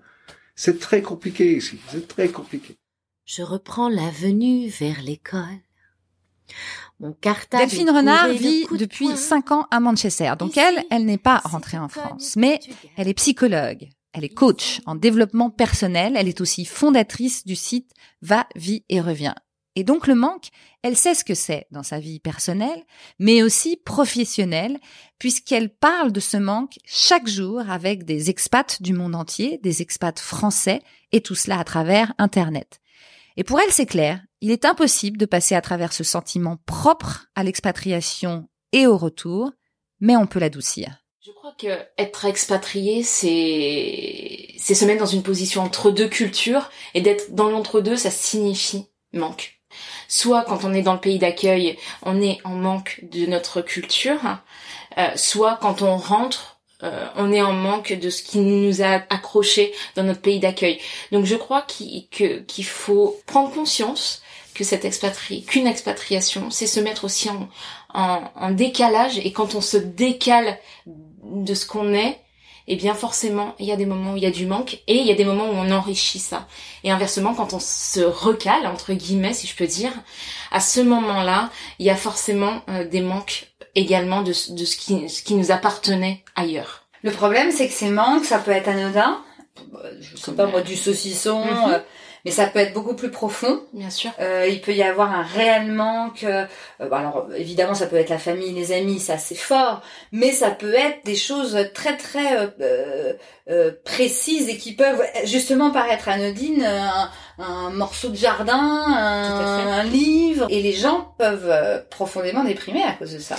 C'est 0.55 0.79
très 0.79 1.01
compliqué 1.01 1.58
ici. 1.58 1.77
C'est 1.89 2.08
très 2.08 2.29
compliqué. 2.29 2.77
Je 3.25 3.44
reprends 3.44 3.89
l'avenue 3.89 4.70
vers 4.70 5.01
l'école. 5.01 5.60
Mon. 7.01 7.13
Delphine 7.51 7.89
Renard 7.89 8.29
vit 8.29 8.67
de 8.72 8.77
depuis 8.77 9.08
poing. 9.08 9.17
cinq 9.17 9.51
ans 9.51 9.67
à 9.70 9.82
Manchester. 9.82 10.32
Donc 10.39 10.51
Ici, 10.51 10.62
elle, 10.62 10.86
elle 10.89 11.03
n'est 11.03 11.17
pas 11.17 11.39
rentrée 11.39 11.77
en 11.77 11.89
France, 11.89 12.38
mais 12.38 12.62
elle 12.96 13.10
est 13.10 13.13
psychologue. 13.15 13.89
Elle 14.13 14.24
est 14.24 14.34
coach 14.34 14.79
en 14.86 14.96
développement 14.96 15.50
personnel. 15.50 16.13
Elle 16.15 16.29
est 16.29 16.39
aussi 16.39 16.63
fondatrice 16.63 17.46
du 17.46 17.58
site 17.58 17.91
Va, 18.22 18.48
Vie 18.55 18.86
et 18.88 19.01
Revient. 19.01 19.36
Et 19.75 19.84
donc 19.84 20.08
le 20.08 20.15
manque, 20.15 20.50
elle 20.84 20.96
sait 20.96 21.15
ce 21.15 21.25
que 21.25 21.34
c'est 21.34 21.67
dans 21.72 21.84
sa 21.84 22.00
vie 22.00 22.20
personnelle, 22.20 22.84
mais 23.20 23.44
aussi 23.44 23.75
professionnelle, 23.75 24.79
puisqu'elle 25.20 25.69
parle 25.69 26.12
de 26.12 26.19
ce 26.19 26.38
manque 26.38 26.78
chaque 26.86 27.28
jour 27.28 27.62
avec 27.69 28.06
des 28.06 28.30
expats 28.30 28.82
du 28.82 28.93
monde 28.93 29.15
entier, 29.15 29.60
des 29.62 29.82
expats 29.82 30.19
français, 30.19 30.82
et 31.12 31.21
tout 31.21 31.36
cela 31.36 31.60
à 31.60 31.63
travers 31.63 32.13
Internet. 32.17 32.80
Et 33.38 33.43
pour 33.43 33.60
elle, 33.60 33.71
c'est 33.71 33.86
clair, 33.86 34.21
il 34.39 34.52
est 34.52 34.63
impossible 34.63 35.17
de 35.17 35.26
passer 35.26 35.56
à 35.56 35.62
travers 35.62 35.91
ce 35.91 36.04
sentiment 36.04 36.58
propre 36.65 37.28
à 37.36 37.43
l'expatriation 37.43 38.47
et 38.71 38.88
au 38.88 38.97
retour, 38.97 39.52
mais 40.00 40.15
on 40.15 40.28
peut 40.28 40.39
l'adoucir. 40.39 41.02
Je 41.26 41.32
crois 41.32 41.56
que 41.58 41.67
être 41.97 42.26
expatrié, 42.26 43.02
c'est 43.02 44.54
c'est 44.58 44.76
se 44.76 44.86
mettre 44.86 45.00
dans 45.00 45.06
une 45.06 45.23
position 45.23 45.63
entre 45.63 45.89
deux 45.89 46.08
cultures 46.08 46.69
et 46.93 47.02
d'être 47.02 47.34
dans 47.34 47.50
l'entre-deux, 47.50 47.97
ça 47.97 48.12
signifie 48.12 48.86
manque. 49.12 49.55
Soit 50.08 50.44
quand 50.44 50.64
on 50.64 50.74
est 50.74 50.82
dans 50.82 50.94
le 50.94 51.00
pays 51.00 51.20
d'accueil, 51.20 51.78
on 52.04 52.22
est 52.22 52.40
en 52.44 52.56
manque 52.56 53.02
de 53.12 53.26
notre 53.26 53.62
culture, 53.62 54.40
euh, 54.98 55.08
soit 55.16 55.58
quand 55.62 55.82
on 55.82 55.98
rentre, 55.98 56.58
euh, 56.84 57.08
on 57.16 57.32
est 57.32 57.42
en 57.42 57.54
manque 57.54 57.94
de 57.94 58.10
ce 58.10 58.22
qui 58.24 58.40
nous 58.40 58.82
a 58.82 59.02
accroché 59.10 59.74
dans 59.96 60.04
notre 60.04 60.22
pays 60.22 60.40
d'accueil. 60.40 60.80
Donc 61.12 61.26
je 61.26 61.36
crois 61.36 61.64
qu'il 61.64 62.66
faut 62.66 63.20
prendre 63.26 63.52
conscience 63.54 64.22
que 64.54 64.64
cette 64.64 64.86
expatrie, 64.86 65.44
qu'une 65.44 65.68
expatriation, 65.68 66.50
c'est 66.50 66.68
se 66.68 66.80
mettre 66.80 67.04
aussi 67.04 67.30
en, 67.30 67.50
en 67.94 68.52
décalage 68.52 69.18
et 69.20 69.32
quand 69.32 69.56
on 69.56 69.62
se 69.62 69.78
décale 69.78 70.58
de 71.24 71.54
ce 71.54 71.66
qu'on 71.66 71.94
est, 71.94 72.20
eh 72.67 72.75
bien 72.75 72.93
forcément, 72.95 73.54
il 73.60 73.65
y 73.65 73.71
a 73.71 73.75
des 73.75 73.86
moments 73.86 74.13
où 74.13 74.17
il 74.17 74.23
y 74.23 74.25
a 74.25 74.32
du 74.32 74.45
manque 74.45 74.80
et 74.88 74.95
il 74.97 75.06
y 75.06 75.12
a 75.12 75.15
des 75.15 75.25
moments 75.25 75.45
où 75.45 75.54
on 75.54 75.71
enrichit 75.71 76.19
ça. 76.19 76.47
Et 76.84 76.91
inversement, 76.91 77.34
quand 77.36 77.54
on 77.54 77.60
se 77.60 77.99
recale, 78.01 78.65
entre 78.67 78.93
guillemets, 78.93 79.34
si 79.34 79.45
je 79.47 79.56
peux 79.56 79.67
dire, 79.67 79.91
à 80.51 80.60
ce 80.60 80.80
moment-là, 80.80 81.51
il 81.80 81.86
y 81.86 81.89
a 81.89 81.95
forcément 81.95 82.62
euh, 82.69 82.84
des 82.88 83.01
manques 83.01 83.51
également 83.75 84.21
de, 84.21 84.34
ce- 84.34 84.51
de 84.54 84.65
ce, 84.65 84.78
qui, 84.78 85.10
ce 85.10 85.21
qui 85.21 85.36
nous 85.36 85.51
appartenait 85.51 86.23
ailleurs. 86.36 86.84
Le 87.04 87.12
problème, 87.12 87.51
c'est 87.51 87.67
que 87.67 87.73
ces 87.73 87.89
manques, 87.89 88.25
ça 88.25 88.39
peut 88.39 88.51
être 88.51 88.67
anodin. 88.67 89.21
Je 90.01 90.17
sais 90.17 90.32
pas 90.34 90.47
moi, 90.47 90.62
du 90.62 90.75
saucisson, 90.75 91.43
Mhm. 91.45 91.73
euh, 91.73 91.80
mais 92.26 92.32
ça 92.32 92.48
peut 92.48 92.60
être 92.60 92.74
beaucoup 92.74 92.96
plus 92.96 93.12
profond. 93.12 93.62
Bien 93.74 93.90
sûr. 93.90 94.12
Euh, 94.20 94.48
il 94.50 94.60
peut 94.60 94.74
y 94.74 94.84
avoir 94.84 95.12
un 95.12 95.24
réel 95.24 95.72
manque. 95.72 96.24
euh, 96.24 96.46
euh, 96.82 96.90
bah 96.90 96.98
alors 96.98 97.28
évidemment, 97.38 97.76
ça 97.76 97.86
peut 97.88 97.96
être 97.96 98.10
la 98.10 98.18
famille, 98.18 98.52
les 98.52 98.72
amis, 98.72 99.00
ça 99.00 99.18
c'est 99.18 99.36
fort, 99.36 99.82
mais 100.12 100.32
ça 100.32 100.50
peut 100.52 100.74
être 100.74 101.06
des 101.06 101.16
choses 101.16 101.58
très 101.74 101.96
très 101.98 102.38
euh, 102.38 102.48
euh, 102.62 103.14
euh, 103.50 103.72
précises 103.86 104.50
et 104.50 104.58
qui 104.58 104.74
peuvent 104.74 105.04
justement 105.24 105.72
paraître 105.72 106.10
anodines. 106.10 106.66
Un, 106.66 107.10
un 107.38 107.70
morceau 107.70 108.08
de 108.08 108.16
jardin, 108.16 108.56
un, 108.58 109.84
livre, 109.84 110.48
et 110.50 110.62
les 110.62 110.72
gens 110.72 111.14
peuvent 111.18 111.50
euh, 111.50 111.82
profondément 111.90 112.46
déprimer 112.46 112.82
à 112.82 112.94
cause 112.94 113.12
de 113.12 113.20
ça. 113.20 113.36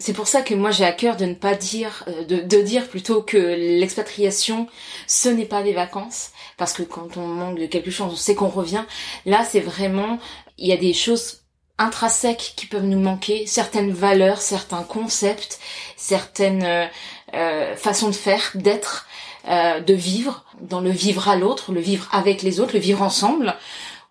C'est 0.00 0.12
pour 0.14 0.26
ça 0.26 0.42
que 0.42 0.52
moi 0.52 0.72
j'ai 0.72 0.84
à 0.84 0.90
cœur 0.90 1.16
de 1.16 1.26
ne 1.26 1.34
pas 1.34 1.54
dire, 1.54 2.04
euh, 2.08 2.24
de, 2.24 2.38
de 2.40 2.60
dire 2.60 2.88
plutôt 2.88 3.22
que 3.22 3.36
l'expatriation, 3.36 4.66
ce 5.06 5.28
n'est 5.28 5.44
pas 5.44 5.62
des 5.62 5.72
vacances, 5.74 6.30
parce 6.56 6.72
que 6.72 6.82
quand 6.82 7.16
on 7.16 7.26
manque 7.26 7.58
de 7.58 7.66
quelque 7.66 7.90
chose, 7.90 8.12
on 8.12 8.16
sait 8.16 8.34
qu'on 8.34 8.48
revient. 8.48 8.84
Là, 9.24 9.44
c'est 9.44 9.60
vraiment, 9.60 10.18
il 10.58 10.68
y 10.68 10.72
a 10.72 10.76
des 10.76 10.94
choses 10.94 11.42
intrinsèques 11.78 12.54
qui 12.56 12.66
peuvent 12.66 12.84
nous 12.84 13.00
manquer, 13.00 13.46
certaines 13.46 13.92
valeurs, 13.92 14.40
certains 14.40 14.82
concepts, 14.82 15.60
certaines 15.96 16.64
euh, 16.64 16.86
euh, 17.34 17.76
façons 17.76 18.08
de 18.08 18.14
faire, 18.14 18.52
d'être, 18.54 19.06
euh, 19.48 19.80
de 19.80 19.94
vivre, 19.94 20.44
dans 20.60 20.80
le 20.80 20.90
vivre 20.90 21.28
à 21.28 21.36
l'autre, 21.36 21.72
le 21.72 21.80
vivre 21.80 22.08
avec 22.12 22.42
les 22.42 22.60
autres, 22.60 22.72
le 22.74 22.80
vivre 22.80 23.02
ensemble, 23.02 23.54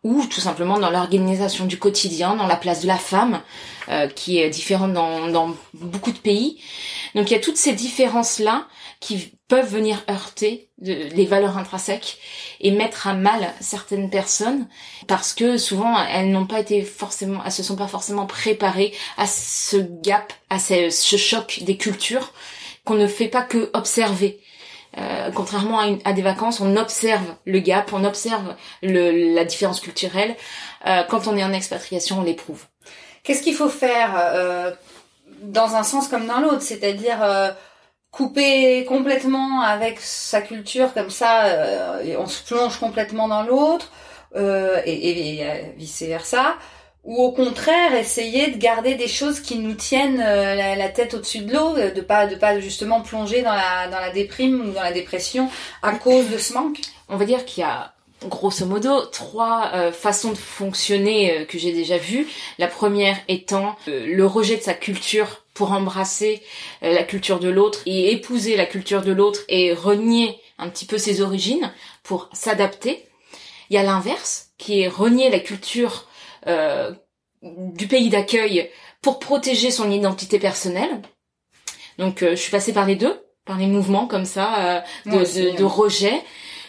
ou 0.05 0.23
tout 0.27 0.39
simplement 0.39 0.77
dans 0.77 0.91
l'organisation 0.91 1.65
du 1.65 1.79
quotidien, 1.79 2.35
dans 2.35 2.45
la 2.45 2.57
place 2.57 2.81
de 2.81 2.87
la 2.87 2.97
femme, 2.97 3.41
euh, 3.89 4.07
qui 4.07 4.37
est 4.37 4.51
différente 4.51 4.93
dans, 4.93 5.55
beaucoup 5.73 6.11
de 6.11 6.19
pays. 6.19 6.61
Donc 7.15 7.31
il 7.31 7.33
y 7.33 7.35
a 7.35 7.39
toutes 7.39 7.57
ces 7.57 7.73
différences-là 7.73 8.67
qui 8.99 9.33
peuvent 9.47 9.67
venir 9.67 10.03
heurter 10.07 10.69
les 10.79 11.25
valeurs 11.25 11.57
intrinsèques 11.57 12.19
et 12.61 12.69
mettre 12.69 13.07
à 13.07 13.15
mal 13.15 13.51
certaines 13.61 14.11
personnes 14.11 14.67
parce 15.07 15.33
que 15.33 15.57
souvent 15.57 15.97
elles 16.05 16.29
n'ont 16.29 16.45
pas 16.45 16.59
été 16.59 16.83
forcément, 16.83 17.41
elles 17.43 17.51
se 17.51 17.63
sont 17.63 17.75
pas 17.75 17.87
forcément 17.87 18.27
préparées 18.27 18.93
à 19.17 19.25
ce 19.25 19.77
gap, 19.77 20.33
à 20.51 20.59
ce, 20.59 20.91
ce 20.91 21.15
choc 21.15 21.61
des 21.63 21.77
cultures 21.77 22.31
qu'on 22.83 22.93
ne 22.93 23.07
fait 23.07 23.27
pas 23.27 23.41
que 23.41 23.71
observer. 23.73 24.39
Euh, 24.97 25.29
contrairement 25.33 25.79
à, 25.79 25.87
une- 25.87 25.99
à 26.05 26.13
des 26.13 26.21
vacances, 26.21 26.61
on 26.61 26.77
observe 26.77 27.35
le 27.45 27.59
gap, 27.59 27.91
on 27.91 28.05
observe 28.05 28.55
le, 28.81 29.33
la 29.35 29.43
différence 29.43 29.81
culturelle. 29.81 30.35
Euh, 30.87 31.03
quand 31.09 31.27
on 31.27 31.35
est 31.35 31.43
en 31.43 31.51
expatriation, 31.51 32.19
on 32.19 32.23
l'éprouve. 32.23 32.63
Qu'est-ce 33.23 33.41
qu'il 33.41 33.55
faut 33.55 33.69
faire 33.69 34.11
euh, 34.17 34.71
dans 35.41 35.75
un 35.75 35.83
sens 35.83 36.07
comme 36.07 36.27
dans 36.27 36.39
l'autre? 36.39 36.61
C'est-à-dire 36.61 37.21
euh, 37.23 37.51
couper 38.11 38.85
complètement 38.85 39.61
avec 39.61 39.99
sa 39.99 40.39
culture 40.41 40.93
comme 40.93 41.09
ça, 41.09 41.99
on 42.17 42.27
se 42.27 42.43
plonge 42.45 42.77
complètement 42.79 43.27
dans 43.27 43.43
l'autre 43.43 43.91
et, 44.37 44.39
et, 44.85 45.39
et, 45.41 45.73
vice 45.75 46.01
versa, 46.03 46.55
ou 47.05 47.23
au 47.23 47.31
contraire 47.31 47.95
essayer 47.95 48.51
de 48.51 48.57
garder 48.57 48.95
des 48.95 49.07
choses 49.07 49.39
qui 49.39 49.57
nous 49.59 49.75
tiennent 49.75 50.19
euh, 50.19 50.55
la, 50.55 50.75
la, 50.75 50.89
tête 50.89 51.13
au-dessus 51.13 51.39
de 51.39 51.53
l'eau, 51.53 51.75
de 51.75 52.01
pas 52.01 52.27
de 52.27 52.35
pas 52.35 52.59
justement 52.59 53.01
plonger 53.01 53.41
dans 53.41 53.53
la 53.53 53.87
dans 53.87 53.99
la 53.99 54.11
déprime 54.11 54.69
ou 54.69 54.71
dans 54.73 54.83
la 54.83 54.91
dépression 54.91 55.49
à 55.81 55.93
cause 55.93 56.29
de 56.29 56.37
ce 56.37 56.53
manque. 56.53 56.79
On 57.07 57.17
va 57.17 57.25
dire 57.25 57.45
qu'il 57.45 57.61
y 57.61 57.63
a 57.63 57.95
grosso 58.23 58.65
modo 58.65 59.05
trois 59.05 59.71
euh, 59.73 59.91
façons 59.91 60.31
de 60.31 60.37
fonctionner 60.37 61.37
euh, 61.37 61.45
que 61.45 61.57
j'ai 61.57 61.71
déjà 61.71 61.97
vues. 61.97 62.27
La 62.57 62.67
première 62.67 63.17
étant 63.27 63.75
euh, 63.87 64.05
le 64.07 64.25
rejet 64.25 64.57
de 64.57 64.61
sa 64.61 64.73
culture 64.73 65.43
pour 65.53 65.71
embrasser 65.71 66.41
la 66.81 67.03
culture 67.03 67.39
de 67.39 67.47
l'autre 67.47 67.79
et 67.85 68.11
épouser 68.11 68.57
la 68.57 68.65
culture 68.65 69.01
de 69.01 69.13
l'autre 69.13 69.39
et 69.47 69.71
renier 69.71 70.37
un 70.57 70.67
petit 70.67 70.85
peu 70.85 70.97
ses 70.97 71.21
origines 71.21 71.71
pour 72.03 72.29
s'adapter. 72.33 73.05
Il 73.69 73.75
y 73.75 73.77
a 73.77 73.83
l'inverse 73.83 74.49
qui 74.57 74.81
est 74.81 74.89
renier 74.89 75.29
la 75.29 75.39
culture 75.39 76.09
du 76.45 77.87
pays 77.87 78.09
d'accueil 78.09 78.69
pour 79.01 79.19
protéger 79.19 79.71
son 79.71 79.91
identité 79.91 80.39
personnelle. 80.39 81.01
Donc 81.97 82.19
je 82.21 82.35
suis 82.35 82.51
passée 82.51 82.73
par 82.73 82.85
les 82.85 82.95
deux, 82.95 83.19
par 83.45 83.57
les 83.57 83.67
mouvements 83.67 84.07
comme 84.07 84.25
ça 84.25 84.83
de, 85.05 85.11
de, 85.11 85.57
de 85.57 85.63
rejet 85.63 86.21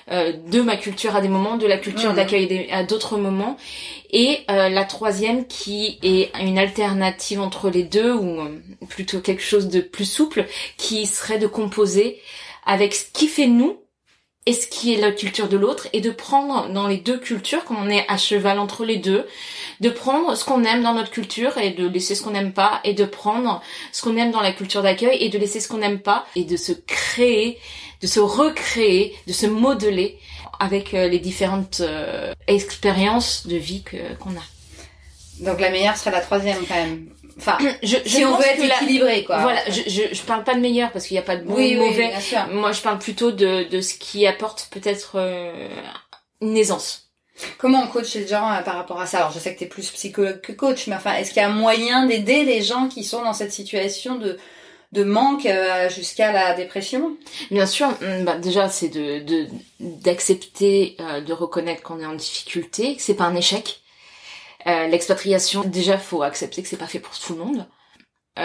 euh, 0.09 0.33
de 0.33 0.61
ma 0.61 0.77
culture 0.77 1.17
à 1.17 1.21
des 1.21 1.27
moments, 1.27 1.57
de 1.57 1.67
la 1.67 1.79
culture 1.79 2.15
d'accueil 2.15 2.71
à 2.71 2.85
d'autres 2.85 3.19
moments. 3.19 3.57
Et 4.11 4.39
euh, 4.49 4.69
la 4.69 4.85
troisième 4.85 5.49
qui 5.49 5.99
est 6.05 6.31
une 6.41 6.61
alternative 6.61 7.41
entre 7.41 7.71
les 7.71 7.83
deux, 7.83 8.13
ou 8.13 8.41
euh, 8.41 8.61
plutôt 8.89 9.19
quelque 9.19 9.43
chose 9.43 9.67
de 9.67 9.81
plus 9.81 10.05
souple, 10.05 10.47
qui 10.77 11.07
serait 11.07 11.41
de 11.41 11.49
composer 11.49 12.21
avec 12.65 12.95
ce 12.95 13.05
qui 13.13 13.27
fait 13.27 13.49
nous 13.49 13.81
et 14.47 14.53
ce 14.53 14.67
qui 14.67 14.95
est 14.95 15.01
la 15.01 15.13
culture 15.13 15.49
de 15.49 15.57
l'autre, 15.57 15.89
et 15.93 16.01
de 16.01 16.11
prendre 16.11 16.69
dans 16.69 16.87
les 16.87 16.97
deux 16.97 17.19
cultures, 17.19 17.65
quand 17.65 17.77
on 17.79 17.89
est 17.89 18.07
à 18.09 18.17
cheval 18.17 18.59
entre 18.59 18.85
les 18.85 18.97
deux, 18.97 19.27
de 19.81 19.91
prendre 19.91 20.37
ce 20.37 20.45
qu'on 20.45 20.65
aime 20.65 20.83
dans 20.83 20.95
notre 20.95 21.11
culture 21.11 21.59
et 21.59 21.71
de 21.71 21.87
laisser 21.89 22.15
ce 22.15 22.23
qu'on 22.23 22.31
n'aime 22.31 22.53
pas, 22.53 22.81
et 22.85 22.95
de 22.95 23.05
prendre 23.05 23.61
ce 23.93 24.03
qu'on 24.03 24.17
aime 24.17 24.31
dans 24.31 24.41
la 24.41 24.53
culture 24.53 24.83
d'accueil 24.83 25.19
et 25.21 25.29
de 25.29 25.39
laisser 25.39 25.61
ce 25.61 25.69
qu'on 25.69 25.79
n'aime 25.79 26.01
pas, 26.01 26.27
et 26.37 26.45
de 26.45 26.57
se 26.57 26.73
créer 26.73 27.59
de 28.01 28.07
se 28.07 28.21
recréer, 28.21 29.15
de 29.27 29.33
se 29.33 29.47
modeler 29.47 30.19
avec 30.59 30.95
euh, 30.95 31.09
les 31.09 31.19
différentes 31.19 31.81
euh, 31.81 32.33
expériences 32.47 33.47
de 33.47 33.57
vie 33.57 33.83
qu'on 34.21 34.31
a. 34.31 35.45
Donc 35.45 35.61
la 35.61 35.71
meilleure 35.71 35.97
serait 35.97 36.13
la 36.13 36.21
troisième 36.21 36.65
quand 36.67 36.75
même. 36.75 37.09
Enfin, 37.39 37.59
je, 37.83 37.97
si 38.07 38.25
on 38.25 38.37
veut 38.37 38.47
être 38.47 38.63
équilibré, 38.63 39.25
quoi. 39.25 39.39
Voilà, 39.39 39.61
je, 39.69 39.83
je, 39.87 40.15
je 40.15 40.23
parle 40.23 40.45
pas 40.45 40.55
de 40.55 40.61
meilleur 40.61 40.91
parce 40.93 41.07
qu'il 41.07 41.15
n'y 41.15 41.21
a 41.21 41.23
pas 41.23 41.37
de 41.37 41.45
bon 41.45 41.55
oui, 41.55 41.77
mauvais. 41.77 42.09
bien 42.09 42.21
sûr. 42.21 42.47
Moi, 42.53 42.73
je 42.73 42.81
parle 42.81 42.99
plutôt 42.99 43.33
de, 43.33 43.69
de 43.69 43.81
ce 43.81 43.95
qui 43.95 44.27
apporte 44.27 44.69
peut-être 44.71 45.13
euh, 45.17 45.69
une 46.41 46.57
aisance. 46.57 47.11
Comment 47.59 47.83
on 47.83 47.87
coach 47.87 48.15
les 48.15 48.27
gens 48.27 48.51
par 48.65 48.77
rapport 48.77 49.01
à 49.01 49.07
ça? 49.07 49.19
Alors, 49.19 49.33
je 49.33 49.39
sais 49.39 49.53
que 49.53 49.59
tu 49.59 49.65
es 49.65 49.69
plus 49.69 49.91
psychologue 49.91 50.41
que 50.41 50.53
coach, 50.53 50.87
mais 50.87 50.95
enfin, 50.95 51.15
est-ce 51.15 51.33
qu'il 51.33 51.43
y 51.43 51.45
a 51.45 51.51
moyen 51.51 52.07
d'aider 52.07 52.45
les 52.45 52.63
gens 52.63 52.89
qui 52.89 53.05
sont 53.05 53.23
dans 53.23 53.35
cette 53.35 53.53
situation 53.53 54.17
de 54.17 54.39
de 54.93 55.05
manque 55.05 55.47
euh, 55.47 55.91
jusqu'à 55.91 56.33
la 56.33 56.55
dépression? 56.55 57.17
Bien 57.51 57.67
sûr, 57.67 57.89
mm, 57.89 58.25
bah, 58.25 58.39
déjà 58.39 58.69
c'est 58.69 58.89
de 58.89 59.47
d'accepter, 59.81 60.97
euh, 61.01 61.21
de, 61.21 61.33
reconnaître 61.33 61.83
qu'on 61.83 62.01
est 62.01 62.07
en 62.07 62.15
difficulté, 62.15 62.97
que 62.97 63.03
c'est 63.03 63.15
pas 63.15 63.25
un 63.25 63.35
échec. 63.35 63.81
Euh, 64.67 64.87
l'expatriation, 64.89 65.63
déjà 65.65 65.99
faut 65.99 66.23
accepter 66.23 66.63
que 66.63 66.69
c'est 66.69 66.77
pas 66.77 66.87
fait 66.87 66.99
pour 66.99 67.19
tout 67.19 67.35
le 67.35 67.45
monde. 67.45 67.67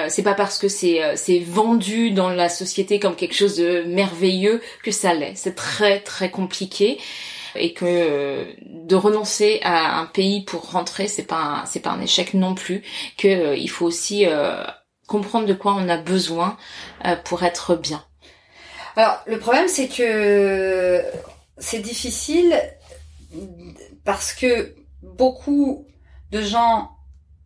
c'est 0.08 0.24
pas 0.24 0.36
parce 0.36 0.58
que 0.58 0.70
c'est 0.70 1.02
c'est 1.18 1.40
vendu 1.40 2.12
dans 2.12 2.30
la 2.30 2.48
société 2.48 2.98
comme 2.98 3.16
quelque 3.16 3.36
chose 3.36 3.58
de 3.58 3.84
merveilleux 3.84 4.62
que 4.84 4.92
ça 4.92 5.14
l'est. 5.14 5.36
C'est 5.36 5.56
très 5.56 6.00
très 6.00 6.32
compliqué 6.32 6.98
et 7.56 7.74
que 7.74 8.56
de 8.62 8.96
renoncer 8.96 9.60
à 9.64 10.00
un 10.00 10.06
pays 10.06 10.46
pour 10.46 10.72
rentrer 10.72 11.10
c'est 11.10 11.28
pas 11.28 11.66
c'est 11.68 11.82
pas 11.82 11.90
un 11.90 12.02
échec 12.02 12.34
non 12.34 12.56
plus 12.56 12.84
que 13.18 13.58
il 13.58 13.70
faut 13.70 13.86
aussi 13.86 14.26
comprendre 15.12 15.46
de 15.46 15.54
quoi 15.54 15.76
on 15.76 15.90
a 15.90 15.98
besoin 15.98 16.58
euh, 17.06 17.18
pour 17.18 17.44
être 17.44 17.76
bien. 17.76 18.02
Alors 18.96 19.22
le 19.26 19.38
problème 19.40 19.68
c'est 19.68 19.90
que 19.90 21.04
c'est 21.58 21.80
difficile 21.80 22.58
parce 24.06 24.34
que 24.34 24.74
beaucoup 25.04 25.86
de 26.32 26.42
gens 26.42 26.92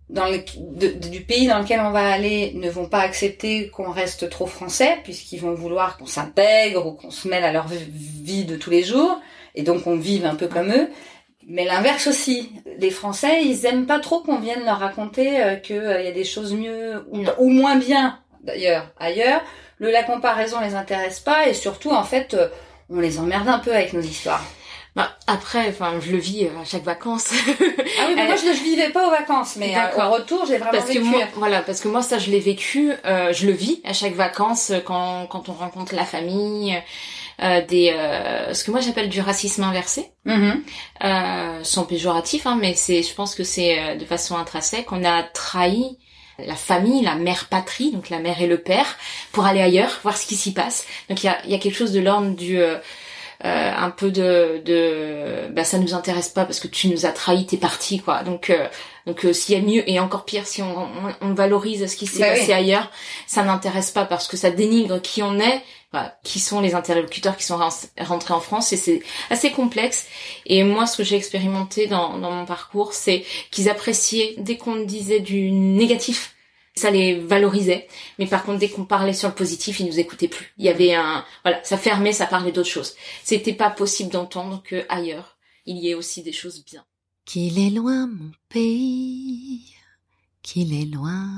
dans 0.09 0.27
le, 0.27 0.43
du 1.09 1.21
pays 1.21 1.47
dans 1.47 1.59
lequel 1.59 1.79
on 1.79 1.91
va 1.91 2.11
aller 2.11 2.53
ne 2.55 2.69
vont 2.69 2.87
pas 2.87 2.99
accepter 2.99 3.69
qu'on 3.69 3.91
reste 3.91 4.29
trop 4.29 4.45
français 4.45 4.99
puisqu'ils 5.03 5.39
vont 5.39 5.53
vouloir 5.53 5.97
qu'on 5.97 6.05
s'intègre 6.05 6.85
ou 6.85 6.91
qu'on 6.91 7.09
se 7.09 7.27
mêle 7.27 7.43
à 7.43 7.51
leur 7.51 7.67
vie 7.67 8.45
de 8.45 8.55
tous 8.55 8.69
les 8.69 8.83
jours 8.83 9.19
et 9.55 9.63
donc 9.63 9.83
qu'on 9.83 9.97
vive 9.97 10.25
un 10.25 10.35
peu 10.35 10.47
comme 10.47 10.71
eux. 10.71 10.89
Mais 11.47 11.65
l'inverse 11.65 12.07
aussi. 12.07 12.51
Les 12.79 12.89
Français, 12.89 13.43
ils 13.43 13.65
aiment 13.65 13.85
pas 13.85 13.99
trop 13.99 14.19
qu'on 14.19 14.39
vienne 14.39 14.65
leur 14.65 14.79
raconter 14.79 15.43
euh, 15.43 15.55
qu'il 15.55 15.75
euh, 15.75 16.01
y 16.01 16.07
a 16.07 16.11
des 16.11 16.23
choses 16.23 16.53
mieux 16.53 17.05
ou, 17.11 17.49
moins 17.49 17.75
bien 17.75 18.19
d'ailleurs 18.41 18.91
ailleurs. 18.99 19.41
Le, 19.77 19.91
la 19.91 20.03
comparaison 20.03 20.59
les 20.61 20.75
intéresse 20.75 21.19
pas 21.19 21.47
et 21.47 21.53
surtout 21.53 21.91
en 21.91 22.03
fait, 22.03 22.33
euh, 22.33 22.47
on 22.89 22.99
les 22.99 23.19
emmerde 23.19 23.47
un 23.47 23.59
peu 23.59 23.73
avec 23.73 23.93
nos 23.93 24.01
histoires. 24.01 24.43
Bah, 24.95 25.11
après, 25.27 25.67
enfin, 25.67 25.99
je 25.99 26.11
le 26.11 26.17
vis 26.17 26.47
à 26.47 26.63
chaque 26.65 26.83
vacances. 26.83 27.31
ah 27.33 28.05
oui, 28.07 28.13
mais 28.15 28.25
moi 28.27 28.35
je 28.37 28.47
ne 28.47 28.53
vivais 28.53 28.89
pas 28.89 29.07
aux 29.07 29.11
vacances, 29.11 29.57
mais 29.57 29.75
au 29.97 30.09
retour 30.11 30.45
j'ai 30.45 30.57
vraiment 30.57 30.71
parce 30.71 30.87
vécu. 30.87 30.99
Que 30.99 31.05
moi, 31.05 31.23
voilà, 31.35 31.61
parce 31.61 31.81
que 31.81 31.87
moi 31.89 32.01
ça 32.01 32.17
je 32.17 32.31
l'ai 32.31 32.39
vécu, 32.39 32.93
je 33.03 33.45
le 33.45 33.51
vis 33.51 33.81
à 33.83 33.93
chaque 33.93 34.13
vacances 34.13 34.71
quand 34.85 35.27
quand 35.27 35.49
on 35.49 35.53
rencontre 35.53 35.95
la 35.95 36.05
famille. 36.05 36.81
Euh, 37.41 37.65
des 37.65 37.91
euh, 37.93 38.53
ce 38.53 38.63
que 38.63 38.71
moi 38.71 38.79
j'appelle 38.79 39.09
du 39.09 39.19
racisme 39.19 39.63
inversé, 39.63 40.09
mm-hmm. 40.25 40.61
euh, 41.03 41.63
sans 41.63 41.83
péjoratif, 41.83 42.47
hein, 42.47 42.57
mais 42.59 42.75
c'est 42.75 43.03
je 43.03 43.13
pense 43.13 43.35
que 43.35 43.43
c'est 43.43 43.77
euh, 43.77 43.95
de 43.95 44.05
façon 44.05 44.37
intrinsèque. 44.37 44.93
On 44.93 45.03
a 45.03 45.21
trahi 45.21 45.97
la 46.39 46.55
famille, 46.55 47.01
la 47.01 47.15
mère 47.15 47.47
patrie, 47.49 47.91
donc 47.91 48.09
la 48.09 48.19
mère 48.19 48.41
et 48.41 48.47
le 48.47 48.57
père, 48.57 48.97
pour 49.33 49.45
aller 49.45 49.61
ailleurs, 49.61 49.99
voir 50.03 50.15
ce 50.15 50.25
qui 50.25 50.35
s'y 50.35 50.53
passe. 50.53 50.85
Donc 51.09 51.23
il 51.23 51.27
y 51.27 51.29
a, 51.29 51.45
y 51.45 51.53
a 51.53 51.57
quelque 51.57 51.75
chose 51.75 51.91
de 51.91 51.99
l'ordre 51.99 52.35
du 52.35 52.61
euh, 53.45 53.71
un 53.77 53.91
peu 53.91 54.11
de, 54.11 54.61
de 54.65 55.47
bah 55.51 55.63
ça 55.63 55.77
nous 55.77 55.93
intéresse 55.93 56.29
pas 56.29 56.45
parce 56.45 56.59
que 56.59 56.67
tu 56.67 56.89
nous 56.89 57.05
as 57.05 57.11
trahi, 57.11 57.45
t'es 57.45 57.57
parti 57.57 57.99
quoi. 57.99 58.23
Donc 58.23 58.51
donc 59.05 59.25
s'il 59.31 59.55
y 59.55 59.61
a 59.61 59.61
mieux 59.61 59.89
et 59.89 59.99
encore 59.99 60.25
pire 60.25 60.47
si 60.47 60.61
on, 60.61 60.87
on, 61.21 61.33
valorise 61.33 61.85
ce 61.85 61.95
qui 61.95 62.07
s'est 62.07 62.19
bah 62.19 62.31
passé 62.31 62.51
ailleurs, 62.53 62.89
ça 63.27 63.43
n'intéresse 63.43 63.91
pas 63.91 64.05
parce 64.05 64.27
que 64.27 64.35
ça 64.35 64.49
dénigre 64.49 65.01
qui 65.01 65.21
on 65.21 65.39
est 65.39 65.61
qui 66.23 66.39
sont 66.39 66.61
les 66.61 66.75
interlocuteurs 66.75 67.37
qui 67.37 67.43
sont 67.43 67.59
rentrés 67.99 68.33
en 68.33 68.39
France 68.39 68.73
et 68.73 68.77
c'est 68.77 69.01
assez 69.29 69.51
complexe. 69.51 70.05
Et 70.45 70.63
moi, 70.63 70.87
ce 70.87 70.97
que 70.97 71.03
j'ai 71.03 71.15
expérimenté 71.15 71.87
dans, 71.87 72.17
dans 72.17 72.31
mon 72.31 72.45
parcours, 72.45 72.93
c'est 72.93 73.23
qu'ils 73.51 73.69
appréciaient 73.69 74.35
dès 74.37 74.57
qu'on 74.57 74.83
disait 74.83 75.19
du 75.19 75.51
négatif, 75.51 76.34
ça 76.77 76.91
les 76.91 77.19
valorisait. 77.19 77.87
Mais 78.19 78.27
par 78.27 78.43
contre, 78.43 78.59
dès 78.59 78.69
qu'on 78.69 78.85
parlait 78.85 79.13
sur 79.13 79.29
le 79.29 79.35
positif, 79.35 79.79
ils 79.79 79.85
nous 79.85 79.99
écoutaient 79.99 80.27
plus. 80.27 80.53
Il 80.57 80.65
y 80.65 80.69
avait 80.69 80.93
un, 80.93 81.25
voilà, 81.43 81.63
ça 81.63 81.77
fermait, 81.77 82.11
ça 82.11 82.25
parlait 82.25 82.51
d'autres 82.51 82.69
choses. 82.69 82.95
C'était 83.23 83.53
pas 83.53 83.69
possible 83.69 84.11
d'entendre 84.11 84.61
que 84.63 84.85
ailleurs, 84.89 85.37
il 85.65 85.77
y 85.77 85.89
ait 85.89 85.95
aussi 85.95 86.21
des 86.21 86.33
choses 86.33 86.63
bien. 86.65 86.85
Qu'il 87.25 87.59
est 87.59 87.71
loin 87.71 88.07
mon 88.07 88.31
pays, 88.49 89.73
qu'il 90.41 90.73
est 90.73 90.85
loin. 90.85 91.29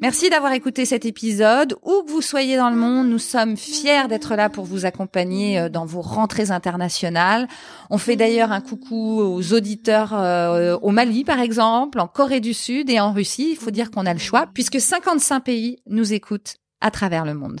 Merci 0.00 0.30
d'avoir 0.30 0.52
écouté 0.52 0.84
cet 0.84 1.04
épisode. 1.04 1.76
Où 1.82 2.02
que 2.02 2.10
vous 2.10 2.22
soyez 2.22 2.56
dans 2.56 2.70
le 2.70 2.76
monde, 2.76 3.08
nous 3.08 3.18
sommes 3.18 3.56
fiers 3.56 4.08
d'être 4.08 4.34
là 4.34 4.48
pour 4.48 4.64
vous 4.64 4.84
accompagner 4.84 5.58
euh, 5.58 5.68
dans 5.68 5.84
vos 5.86 6.00
rentrées 6.00 6.50
internationales. 6.50 7.48
On 7.90 7.98
fait 7.98 8.16
d'ailleurs 8.16 8.52
un 8.52 8.60
coucou 8.60 9.20
aux 9.20 9.52
auditeurs 9.52 10.12
euh, 10.14 10.76
au 10.82 10.90
Mali, 10.90 11.24
par 11.24 11.40
exemple, 11.40 12.00
en 12.00 12.08
Corée 12.08 12.40
du 12.40 12.54
Sud 12.54 12.90
et 12.90 13.00
en 13.00 13.12
Russie. 13.12 13.50
Il 13.52 13.56
faut 13.56 13.70
dire 13.70 13.90
qu'on 13.90 14.06
a 14.06 14.12
le 14.12 14.18
choix, 14.18 14.46
puisque 14.52 14.80
55 14.80 15.40
pays 15.40 15.78
nous 15.86 16.12
écoutent 16.12 16.56
à 16.80 16.90
travers 16.90 17.24
le 17.24 17.34
monde. 17.34 17.60